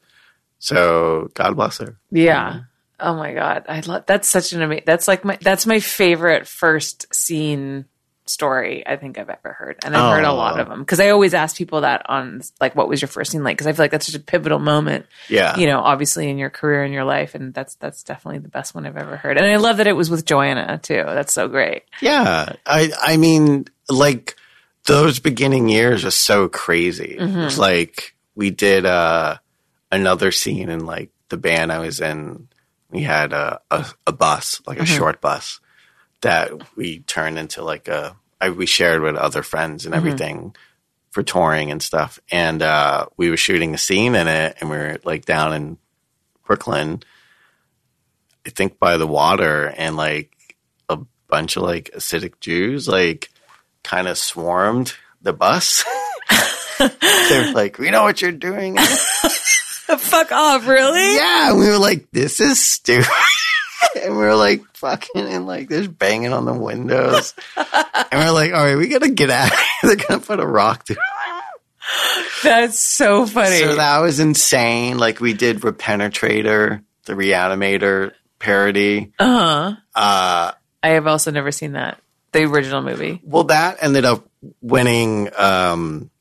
[0.59, 1.97] So God bless her.
[2.11, 2.61] Yeah.
[2.99, 4.85] Oh my god, I love that's such an amazing.
[4.85, 7.85] That's like my that's my favorite first scene
[8.27, 10.61] story I think I've ever heard, and I've heard a lot Oh.
[10.63, 13.43] of them because I always ask people that on like, "What was your first scene
[13.43, 15.55] like?" Because I feel like that's such a pivotal moment, Yeah.
[15.57, 18.73] you know, obviously in your career and your life, and that's that's definitely the best
[18.73, 19.37] one I've ever heard.
[19.37, 21.03] And I love that it was with Joanna too.
[21.05, 21.83] That's so great.
[22.01, 22.53] Yeah.
[22.65, 24.35] I I mean, like
[24.85, 27.15] those beginning years are so crazy.
[27.19, 29.37] It's like we did uh
[29.91, 32.47] another scene in like the band I was in.
[32.89, 35.59] We had a a, a bus, like a short bus,
[36.25, 40.55] that we turned into like a I, we shared with other friends and everything
[41.11, 42.19] for touring and stuff.
[42.31, 45.77] And uh we were shooting a scene in it and we were like down in
[46.45, 47.01] Brooklyn,
[48.45, 50.35] I think by the water and like
[50.89, 50.97] a
[51.27, 53.29] bunch of like Hasidic Jews like
[53.83, 55.83] kind of swarmed the bus.
[56.79, 58.77] They're like, we know what you're doing.
[58.77, 61.15] Fuck off, really?
[61.15, 61.51] yeah.
[61.51, 63.07] And we were like, this is stupid.
[64.03, 67.33] and we were like fucking and like just banging on the windows.
[67.57, 67.65] and
[68.13, 69.51] we are like, all right, we gotta get out.
[69.83, 70.97] They're gonna put a rock through.
[72.43, 73.57] That's so funny.
[73.59, 74.97] So that was insane.
[74.97, 79.11] Like we did Repenetrator, the Reanimator parody.
[79.19, 79.75] uh-huh.
[79.95, 80.51] Uh
[80.83, 81.99] I have also never seen that.
[82.31, 83.21] The original movie.
[83.23, 84.27] Well, that ended up
[84.61, 86.11] winning um,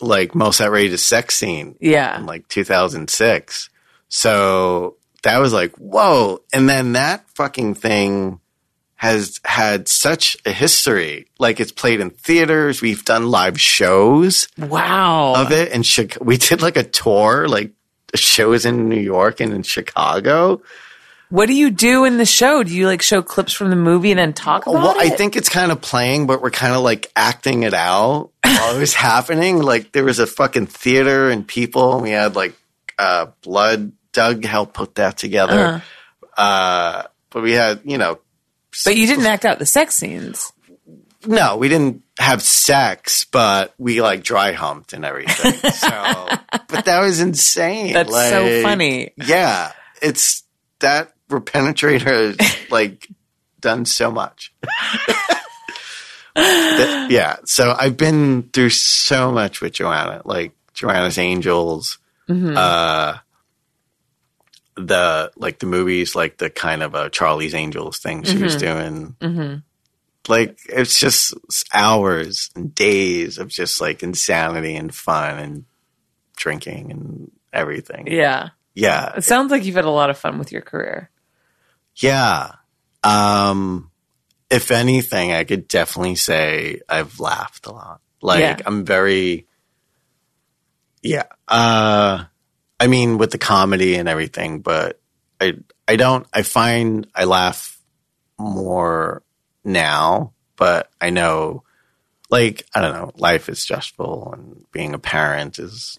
[0.00, 2.16] like most outrageous sex scene Yeah.
[2.20, 3.70] in like 2006.
[4.08, 4.96] So
[5.26, 6.40] that was like, whoa.
[6.52, 8.38] And then that fucking thing
[8.94, 11.26] has had such a history.
[11.38, 12.80] Like it's played in theaters.
[12.80, 15.34] We've done live shows Wow.
[15.36, 15.72] of it.
[15.72, 15.84] And
[16.24, 17.72] we did like a tour, like
[18.14, 20.62] shows in New York and in Chicago.
[21.28, 22.62] What do you do in the show?
[22.62, 24.82] Do you like show clips from the movie and then talk about it?
[24.82, 28.30] Well, I think it's kind of playing, but we're kind of like acting it out
[28.44, 29.60] while it was happening.
[29.60, 32.54] Like there was a fucking theater and people, and we had like
[32.96, 33.90] uh, blood.
[34.16, 35.82] Doug helped put that together.
[36.36, 38.18] uh but we had, you know,
[38.84, 40.52] But you didn't act out the sex scenes.
[41.26, 45.52] no, we didn't have sex, but we like dry humped and everything.
[45.72, 46.28] So,
[46.68, 47.92] but that was insane.
[47.92, 49.12] That's so funny.
[49.18, 50.44] Yeah, it's
[50.78, 53.06] that penetrator has like
[53.60, 54.52] done so much.
[56.34, 61.98] That- yeah, so I've been through so much with Joanna, like Joanna's Angels,
[62.28, 63.14] uh,
[64.76, 69.16] the like the movies, like the kind of a Charlie's Angels thing she was doing.
[70.28, 71.34] Like it's just
[71.72, 75.64] hours and days of just like insanity and fun and
[76.36, 78.08] drinking and everything.
[78.08, 78.50] Yeah.
[78.74, 81.08] Yeah, It sounds like you've had a lot of fun with your career.
[81.94, 82.56] Yeah.
[83.02, 83.90] Um,
[84.50, 88.02] if anything, I could definitely say I've laughed a lot.
[88.20, 88.58] Like Yeah.
[88.66, 89.46] I'm very,
[91.02, 91.24] yeah.
[91.48, 92.24] Uh,
[92.78, 95.00] I mean, with the comedy and everything, but
[95.40, 95.54] I,
[95.88, 97.80] I don't, I find I laugh
[98.38, 99.22] more
[99.64, 101.62] now, but I know,
[102.30, 105.98] like, I don't know, life is stressful and being a parent is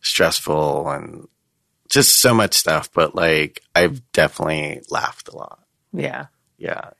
[0.00, 1.26] stressful and
[1.88, 5.60] just so much stuff, but like I've definitely laughed a lot.
[5.92, 6.26] Yeah.
[6.58, 6.90] Yeah.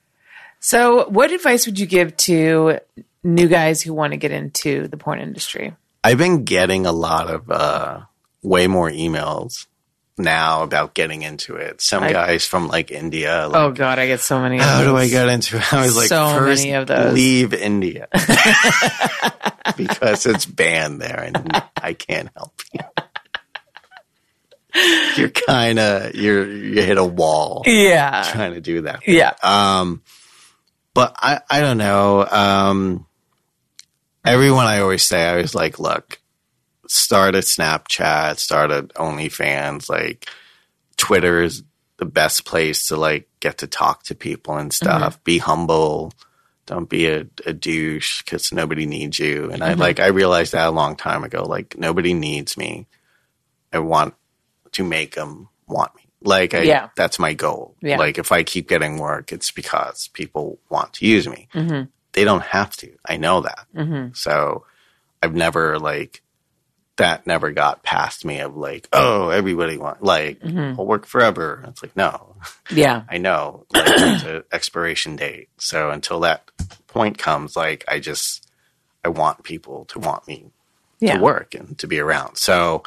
[0.59, 2.79] So, what advice would you give to
[3.23, 5.73] new guys who want to get into the porn industry?
[6.03, 8.01] I've been getting a lot of uh
[8.47, 9.67] way more emails
[10.17, 11.79] now about getting into it.
[11.81, 14.57] Some I- guys from like India like Oh God, I get so many.
[14.57, 15.73] how do I get into it?
[15.73, 17.13] I was like, So first many of those.
[17.13, 18.07] leave India
[19.77, 22.79] because it's banned there and I can't help you.
[25.15, 28.23] You're kind of you're you hit a wall Yeah.
[28.31, 29.07] trying to do that.
[29.07, 29.33] Yeah.
[29.41, 30.03] Um,
[30.93, 32.25] but I, I don't know.
[32.29, 33.05] Um,
[34.25, 36.19] everyone I always say, I was like, look,
[36.87, 40.27] start a Snapchat, started OnlyFans, like
[40.97, 41.63] Twitter is
[41.97, 44.85] the best place to like get to talk to people and mm-hmm.
[44.85, 45.23] stuff.
[45.23, 46.13] Be humble.
[46.65, 49.49] Don't be a, a douche because nobody needs you.
[49.51, 49.79] And I mm-hmm.
[49.79, 51.43] like, I realized that a long time ago.
[51.43, 52.87] Like nobody needs me.
[53.71, 54.15] I want
[54.73, 56.03] to make them want me.
[56.21, 56.89] Like I, Yeah.
[56.95, 57.75] that's my goal.
[57.81, 57.97] Yeah.
[57.97, 61.47] Like if I keep getting work, it's because people want to use me.
[61.53, 61.89] Mm-hmm.
[62.13, 62.91] They don't have to.
[63.05, 63.65] I know that.
[64.13, 64.65] So
[65.21, 66.21] I've never like
[66.97, 71.63] that never got past me of like, oh, everybody want like I'll work forever.
[71.67, 72.35] It's like, no,
[72.71, 73.03] Yeah.
[73.09, 75.49] I know like there's an expiration date.
[75.57, 76.49] So until that
[76.87, 78.47] point comes, like I just
[79.05, 80.47] I want people to want me
[80.99, 81.17] Yeah.
[81.17, 82.37] to work and to be around.
[82.37, 82.83] So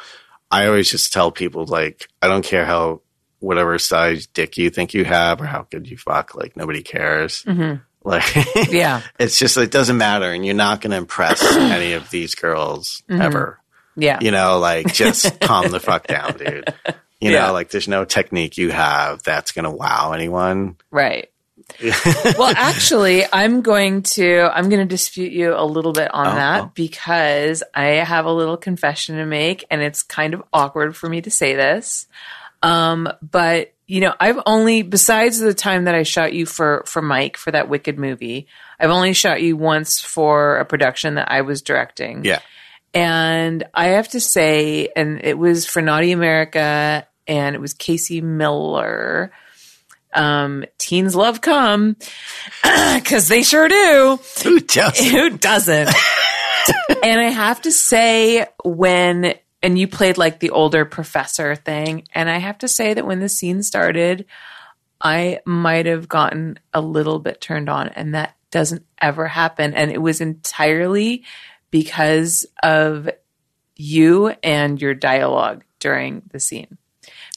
[0.51, 3.01] I always just tell people like I don't care how
[3.39, 7.45] whatever size dick you think you have or how good you fuck, like nobody cares.
[8.03, 8.73] Like Mm-hmm.
[8.73, 9.01] Yeah.
[9.19, 13.21] it's just it doesn't matter and you're not gonna impress any of these girls Mm-hmm.
[13.21, 13.60] ever.
[13.95, 14.19] Yeah.
[14.21, 16.73] You know, like just calm the fuck down, dude.
[17.19, 17.47] You Yeah.
[17.47, 20.77] know, like there's no technique you have that's gonna wow anyone.
[20.91, 21.29] Right.
[22.37, 26.35] well, actually, I'm going to I'm going to dispute you a little bit on Oh,
[26.35, 26.71] that oh.
[26.73, 31.21] because I have a little confession to make, and it's kind of awkward for me
[31.21, 32.07] to say this.
[32.61, 37.01] Um, but you know, I've only besides the time that I shot you for for
[37.01, 38.47] Mike for that Wicked movie,
[38.79, 42.25] I've only shot you once for a production that I was directing.
[42.25, 42.39] Yeah.
[42.93, 48.21] And I have to say, and it was for Naughty America and it was Casey
[48.21, 49.31] Miller.
[50.13, 51.95] Um, teens love come
[52.63, 54.19] because they sure do.
[54.43, 55.01] Who just?
[55.01, 55.89] Who doesn't?
[57.03, 62.29] and I have to say, when, and you played like the older professor thing, and
[62.29, 64.25] I have to say that when the scene started,
[64.99, 69.73] I might have gotten a little bit turned on, and that doesn't ever happen.
[69.73, 71.23] And it was entirely
[71.71, 73.09] because of
[73.75, 76.77] you and your dialogue during the scene.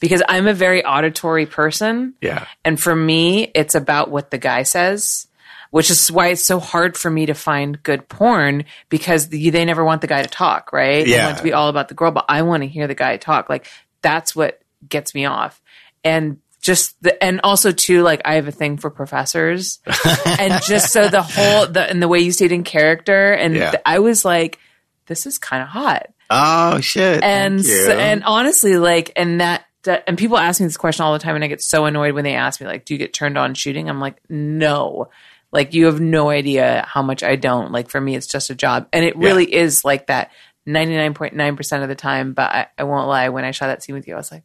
[0.01, 2.15] Because I'm a very auditory person.
[2.21, 2.47] Yeah.
[2.65, 5.29] And for me, it's about what the guy says,
[5.71, 9.65] which is why it's so hard for me to find good porn because the, they
[9.65, 11.05] never want the guy to talk, right?
[11.07, 11.27] They Yeah.
[11.27, 13.49] want to be all about the girl, but I want to hear the guy talk.
[13.49, 13.67] Like
[14.03, 15.63] that's what gets me off.
[16.03, 19.79] And just the, and also too, like I have a thing for professors.
[20.27, 23.75] And just so the whole, the, and the way you stayed in character and Yeah.
[23.87, 24.59] I was like,
[25.07, 26.07] this is kind of hot.
[26.31, 27.23] Oh shit.
[27.23, 31.19] and and honestly like and that, that and people ask me this question all the
[31.19, 33.37] time and i get so annoyed when they ask me like do you get turned
[33.37, 33.91] on shooting?
[33.91, 35.11] I'm like no.
[35.53, 37.71] Like you have no idea how much i don't.
[37.73, 38.89] Like for me it's just a job.
[38.93, 40.31] And it really is like that
[40.67, 44.09] 99.9% of the time but I, I won't lie when i shot that scene with
[44.09, 44.45] you i was like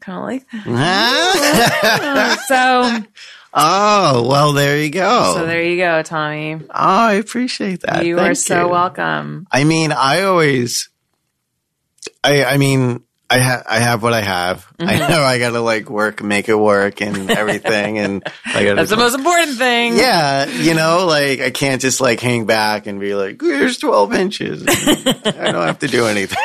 [0.00, 3.04] kind of like that so
[3.54, 5.34] oh well, there you go.
[5.36, 8.04] so there you go tommy oh, I appreciate that.
[8.04, 8.68] you are so you.
[8.68, 10.88] welcome I mean, I always,
[12.22, 14.66] I, I mean, I ha- I have what I have.
[14.78, 14.88] Mm-hmm.
[14.88, 18.76] I know I gotta like work, make it work, and everything, and I gotta.
[18.76, 22.86] that's the most important thing yeah, you know, like I can't just like hang back
[22.86, 26.38] and be like, "Here's twelve inches." I don't have to do anything.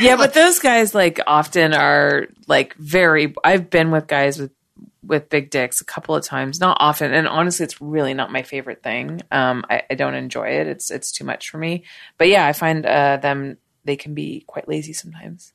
[0.00, 3.34] Yeah, but those guys like often are like very.
[3.44, 4.50] I've been with guys with
[5.04, 8.42] with big dicks a couple of times, not often, and honestly, it's really not my
[8.42, 9.20] favorite thing.
[9.30, 10.66] Um, I, I don't enjoy it.
[10.68, 11.84] It's it's too much for me.
[12.18, 15.52] But yeah, I find uh, them they can be quite lazy sometimes.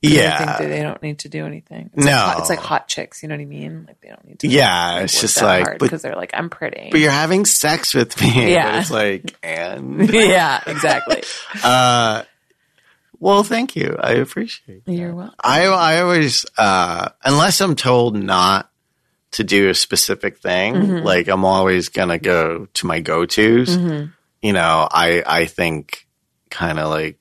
[0.00, 1.88] Yeah, they don't need to do anything.
[1.94, 2.12] It's No.
[2.12, 3.22] like hot, it's like hot chicks.
[3.22, 3.84] You know what I mean?
[3.86, 4.48] Like they don't need to.
[4.48, 4.98] yeah.
[5.00, 6.88] It's just like, because they're like I'm pretty.
[6.90, 8.50] but you're having sex with me.
[8.52, 8.80] Yeah.
[8.80, 11.22] It's like, and yeah, exactly.
[11.64, 12.24] uh,
[13.20, 13.96] well, thank you.
[13.98, 14.82] I appreciate.
[14.86, 15.34] You're welcome.
[15.42, 18.70] I I always uh unless I'm told not
[19.32, 21.06] to do a specific thing, Mm-hmm.
[21.06, 23.76] like I'm always gonna go to my go tos.
[23.76, 24.06] Mm-hmm.
[24.42, 26.06] You know, I I think
[26.50, 27.18] kind of like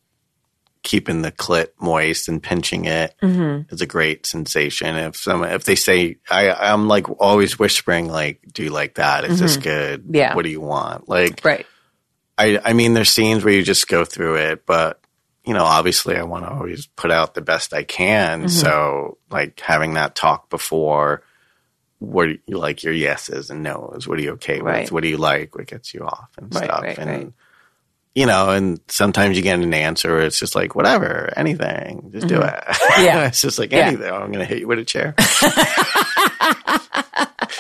[0.84, 3.82] keeping the clit moist and pinching it is Mm-hmm.
[3.82, 4.96] a great sensation.
[4.98, 9.24] If some if they say I I'm like always whispering like, do you like that?
[9.24, 10.04] Is this good?
[10.04, 10.16] Mm-hmm.
[10.16, 10.36] Yeah.
[10.36, 11.08] What do you want?
[11.08, 11.66] Like Right.
[12.38, 15.00] I I mean, there's scenes where you just go through it, but
[15.46, 18.42] you know, obviously, I want to always put out the best I can.
[18.42, 18.48] Mm-hmm.
[18.50, 21.24] So, like having that talk before,
[22.00, 24.66] what do you like your yeses and noes, What are you okay with?
[24.74, 24.92] Right.
[24.92, 25.56] What do you like?
[25.56, 26.82] What gets you off and Right, stuff?
[26.84, 27.34] right, and
[28.16, 30.22] you know, and sometimes you get an answer.
[30.22, 32.54] It's just like whatever, anything, just do it.
[32.54, 33.04] Mm-hmm.
[33.04, 33.28] Yeah.
[33.28, 33.88] it's just like Yeah.
[33.88, 34.12] anything.
[34.12, 35.16] I'm gonna hit you with a chair.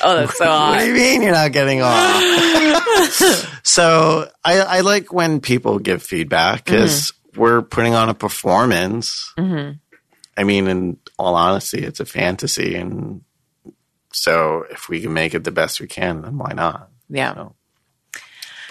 [0.05, 3.59] Oh, that's so what do you mean you're not getting off?
[3.63, 9.33] so I, I like when people give feedback because we're putting on a performance.
[9.37, 13.21] I mean, in all honesty, it's a fantasy, and
[14.11, 16.89] so if we can make it the best we can, then why not?
[17.09, 17.49] Yeah.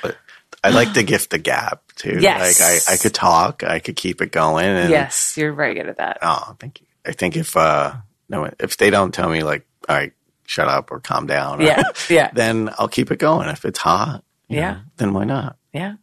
[0.03, 0.17] But
[0.65, 2.19] I like to gift the gap too.
[2.21, 2.61] Yes.
[2.61, 5.89] Like I, I could talk, I could keep it going, and Yes, you're very good
[5.89, 6.19] at that.
[6.23, 6.87] Oh, thank you.
[7.07, 7.95] I think if uh
[8.29, 10.13] no if they don't tell me like, all right,
[10.47, 12.31] shut up or calm down, or- Yeah, yeah.
[12.35, 13.49] then I'll keep it going.
[13.49, 14.73] If it's hot, Yeah.
[14.73, 15.57] know, then why not?
[15.73, 15.95] Yeah.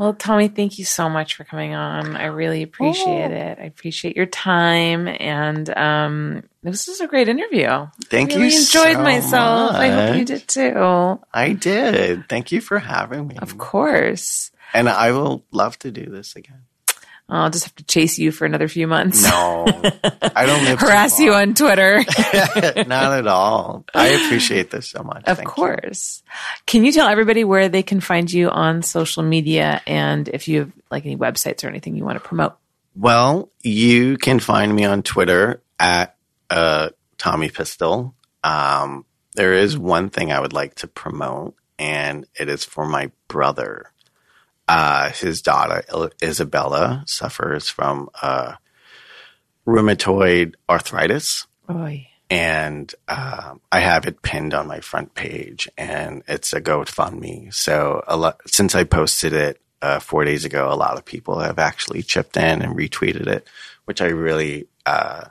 [0.00, 2.16] Well, Tommy, thank you so much for coming on.
[2.16, 3.58] I really appreciate it.
[3.60, 7.68] I appreciate your time, and um, this was a great interview.
[8.04, 8.36] Thank you.
[8.36, 9.72] I really you enjoyed so myself.
[9.72, 11.20] I hope you did too.
[11.34, 12.30] I did.
[12.30, 13.36] Thank you for having me.
[13.42, 14.50] Of course.
[14.72, 16.62] And I will love to do this again.
[17.30, 19.22] I'll just have to chase you for another few months.
[19.22, 19.64] No,
[20.34, 21.98] I don't live Harass you on Twitter.
[22.86, 23.84] Not at all.
[23.94, 25.24] I appreciate this so much.
[25.26, 25.52] of Thank you.
[25.52, 26.22] course.
[26.66, 30.60] Can you tell everybody where they can find you on social media and if you
[30.60, 32.56] have like any websites or anything you want to promote?
[32.96, 36.16] Well, you can find me on Twitter at
[36.50, 38.14] uh, Tommy Pistol.
[38.42, 39.04] Um,
[39.34, 43.92] there is one thing I would like to promote, and it is for my brother.
[44.70, 45.82] Uh, his daughter
[46.22, 48.54] Isabella suffers from uh,
[49.66, 52.06] rheumatoid arthritis, Oy.
[52.30, 57.52] and um, I have it pinned on my front page, and it's a GoFundMe.
[57.52, 61.40] So a lot since I posted it uh, four days ago, a lot of people
[61.40, 63.48] have actually chipped in and retweeted it,
[63.86, 65.24] which I really uh,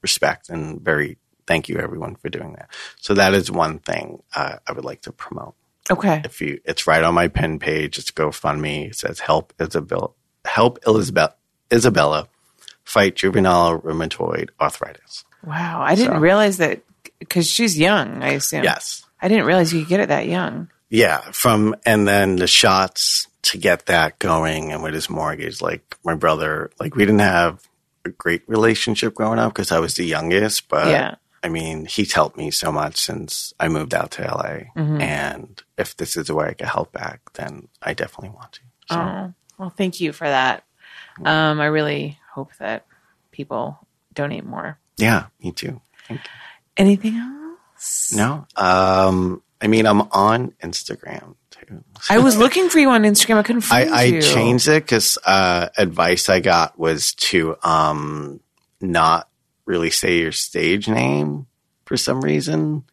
[0.00, 2.70] respect and very thank you everyone for doing that.
[3.02, 5.56] So that is one thing uh, I would like to promote.
[5.90, 6.22] Okay.
[6.24, 7.98] If you, it's right on my pin page.
[7.98, 8.88] It's GoFundMe.
[8.88, 11.34] It says help Isabel, help Elizabeth,
[11.72, 12.28] Isabella
[12.84, 15.24] fight juvenile rheumatoid arthritis.
[15.44, 15.82] Wow.
[15.82, 16.80] I didn't So- realize that
[17.18, 18.64] because she's young, I assume.
[18.64, 19.04] Yes.
[19.20, 20.70] I didn't realize you could get it that young.
[20.90, 21.18] Yeah.
[21.32, 26.14] From, and then the shots to get that going and with his mortgage, like my
[26.14, 27.66] brother, like we didn't have
[28.06, 31.14] a great relationship growing up because I was the youngest, but Yeah.
[31.44, 34.70] I mean, he's helped me so much since I moved out to LA.
[34.76, 35.00] Mm-hmm.
[35.02, 38.60] And if this is a way I can help back, then I definitely want to.
[38.88, 40.64] So, Oh, well, thank you for that.
[41.24, 42.86] Um, I really hope that
[43.30, 43.78] people
[44.14, 44.78] donate more.
[44.96, 45.80] yeah, me too.
[46.08, 46.30] Thank you.
[46.76, 48.12] Anything else?
[48.16, 51.84] No, um, I mean, I'm on Instagram too.
[52.10, 53.36] I was looking for you on Instagram.
[53.36, 54.22] I couldn't find I, I you.
[54.22, 58.40] changed it because uh, advice I got was to um,
[58.80, 59.28] not
[59.66, 61.46] really say your stage name
[61.86, 62.84] for some reason.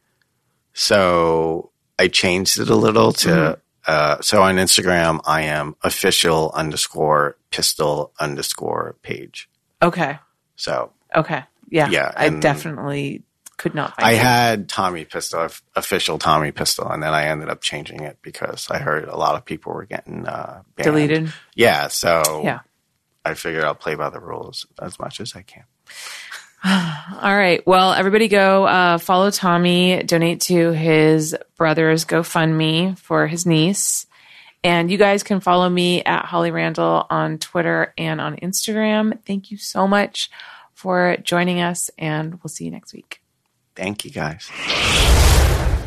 [0.73, 3.27] So I changed it a little to.
[3.29, 3.61] Mm-hmm.
[3.85, 9.49] Uh, so on Instagram, I am official underscore pistol underscore page.
[9.81, 10.19] Okay.
[10.55, 11.43] So Okay.
[11.69, 11.89] Yeah.
[11.89, 13.23] Yeah, I definitely
[13.57, 14.17] could not find I you.
[14.17, 18.77] had Tommy Pistol, official Tommy Pistol, and then I ended up changing it because I
[18.79, 20.85] heard a lot of people were getting uh, banned.
[20.85, 21.33] deleted.
[21.55, 22.59] Yeah, so Yeah.
[23.25, 25.63] I figured I'll play by the rules as much as I can.
[26.65, 27.65] All right.
[27.65, 34.05] Well, everybody go uh, follow Tommy, donate to his brother's GoFundMe for his niece.
[34.63, 39.19] And you guys can follow me at Holly Randall on Twitter and on Instagram.
[39.25, 40.29] Thank you so much
[40.75, 43.21] for joining us, and we'll see you next week.
[43.75, 44.49] Thank you, guys.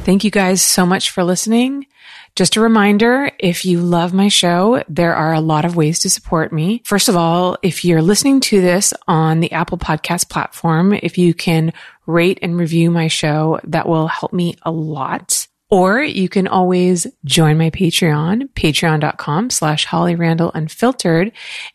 [0.05, 1.87] Thank you guys so much for listening.
[2.37, 6.11] Just a reminder, if you love my show, there are a lot of ways to
[6.11, 6.83] support me.
[6.85, 11.33] First of all, if you're listening to this on the Apple Podcast platform, if you
[11.33, 11.73] can
[12.07, 15.47] rate and review my show, that will help me a lot.
[15.71, 21.31] Or you can always join my Patreon, patreon.com slash Holly Randall Unfiltered.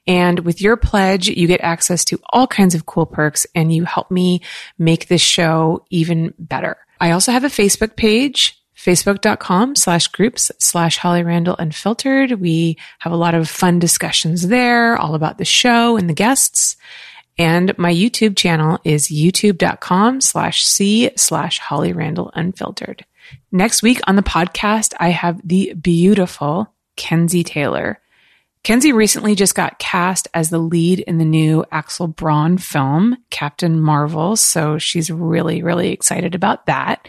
[0.07, 3.86] And with your pledge, you get access to all kinds of cool perks and you
[3.86, 4.41] help me
[4.77, 6.77] make this show even better.
[6.99, 12.32] I also have a Facebook page, facebook.com slash groups slash Holly Randall Unfiltered.
[12.40, 16.78] We have a lot of fun discussions there, all about the show and the guests.
[17.38, 23.06] And my YouTube channel is youtube.com slash C slash Holly Randall Unfiltered.
[23.52, 28.00] Next week on the podcast, I have the beautiful Kenzie Taylor.
[28.64, 33.80] Kenzie recently just got cast as the lead in the new Axel Braun film, Captain
[33.80, 34.36] Marvel.
[34.36, 37.08] So she's really, really excited about that.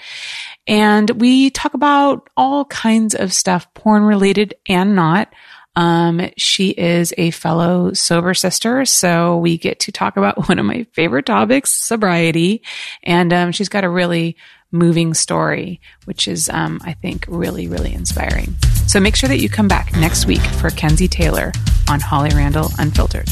[0.71, 5.33] And we talk about all kinds of stuff, porn related and not.
[5.75, 10.65] Um, she is a fellow sober sister, so we get to talk about one of
[10.65, 12.63] my favorite topics, sobriety.
[13.03, 14.37] And um, she's got a really
[14.71, 18.55] moving story, which is, um, I think, really, really inspiring.
[18.87, 21.51] So make sure that you come back next week for Kenzie Taylor
[21.89, 23.29] on Holly Randall Unfiltered.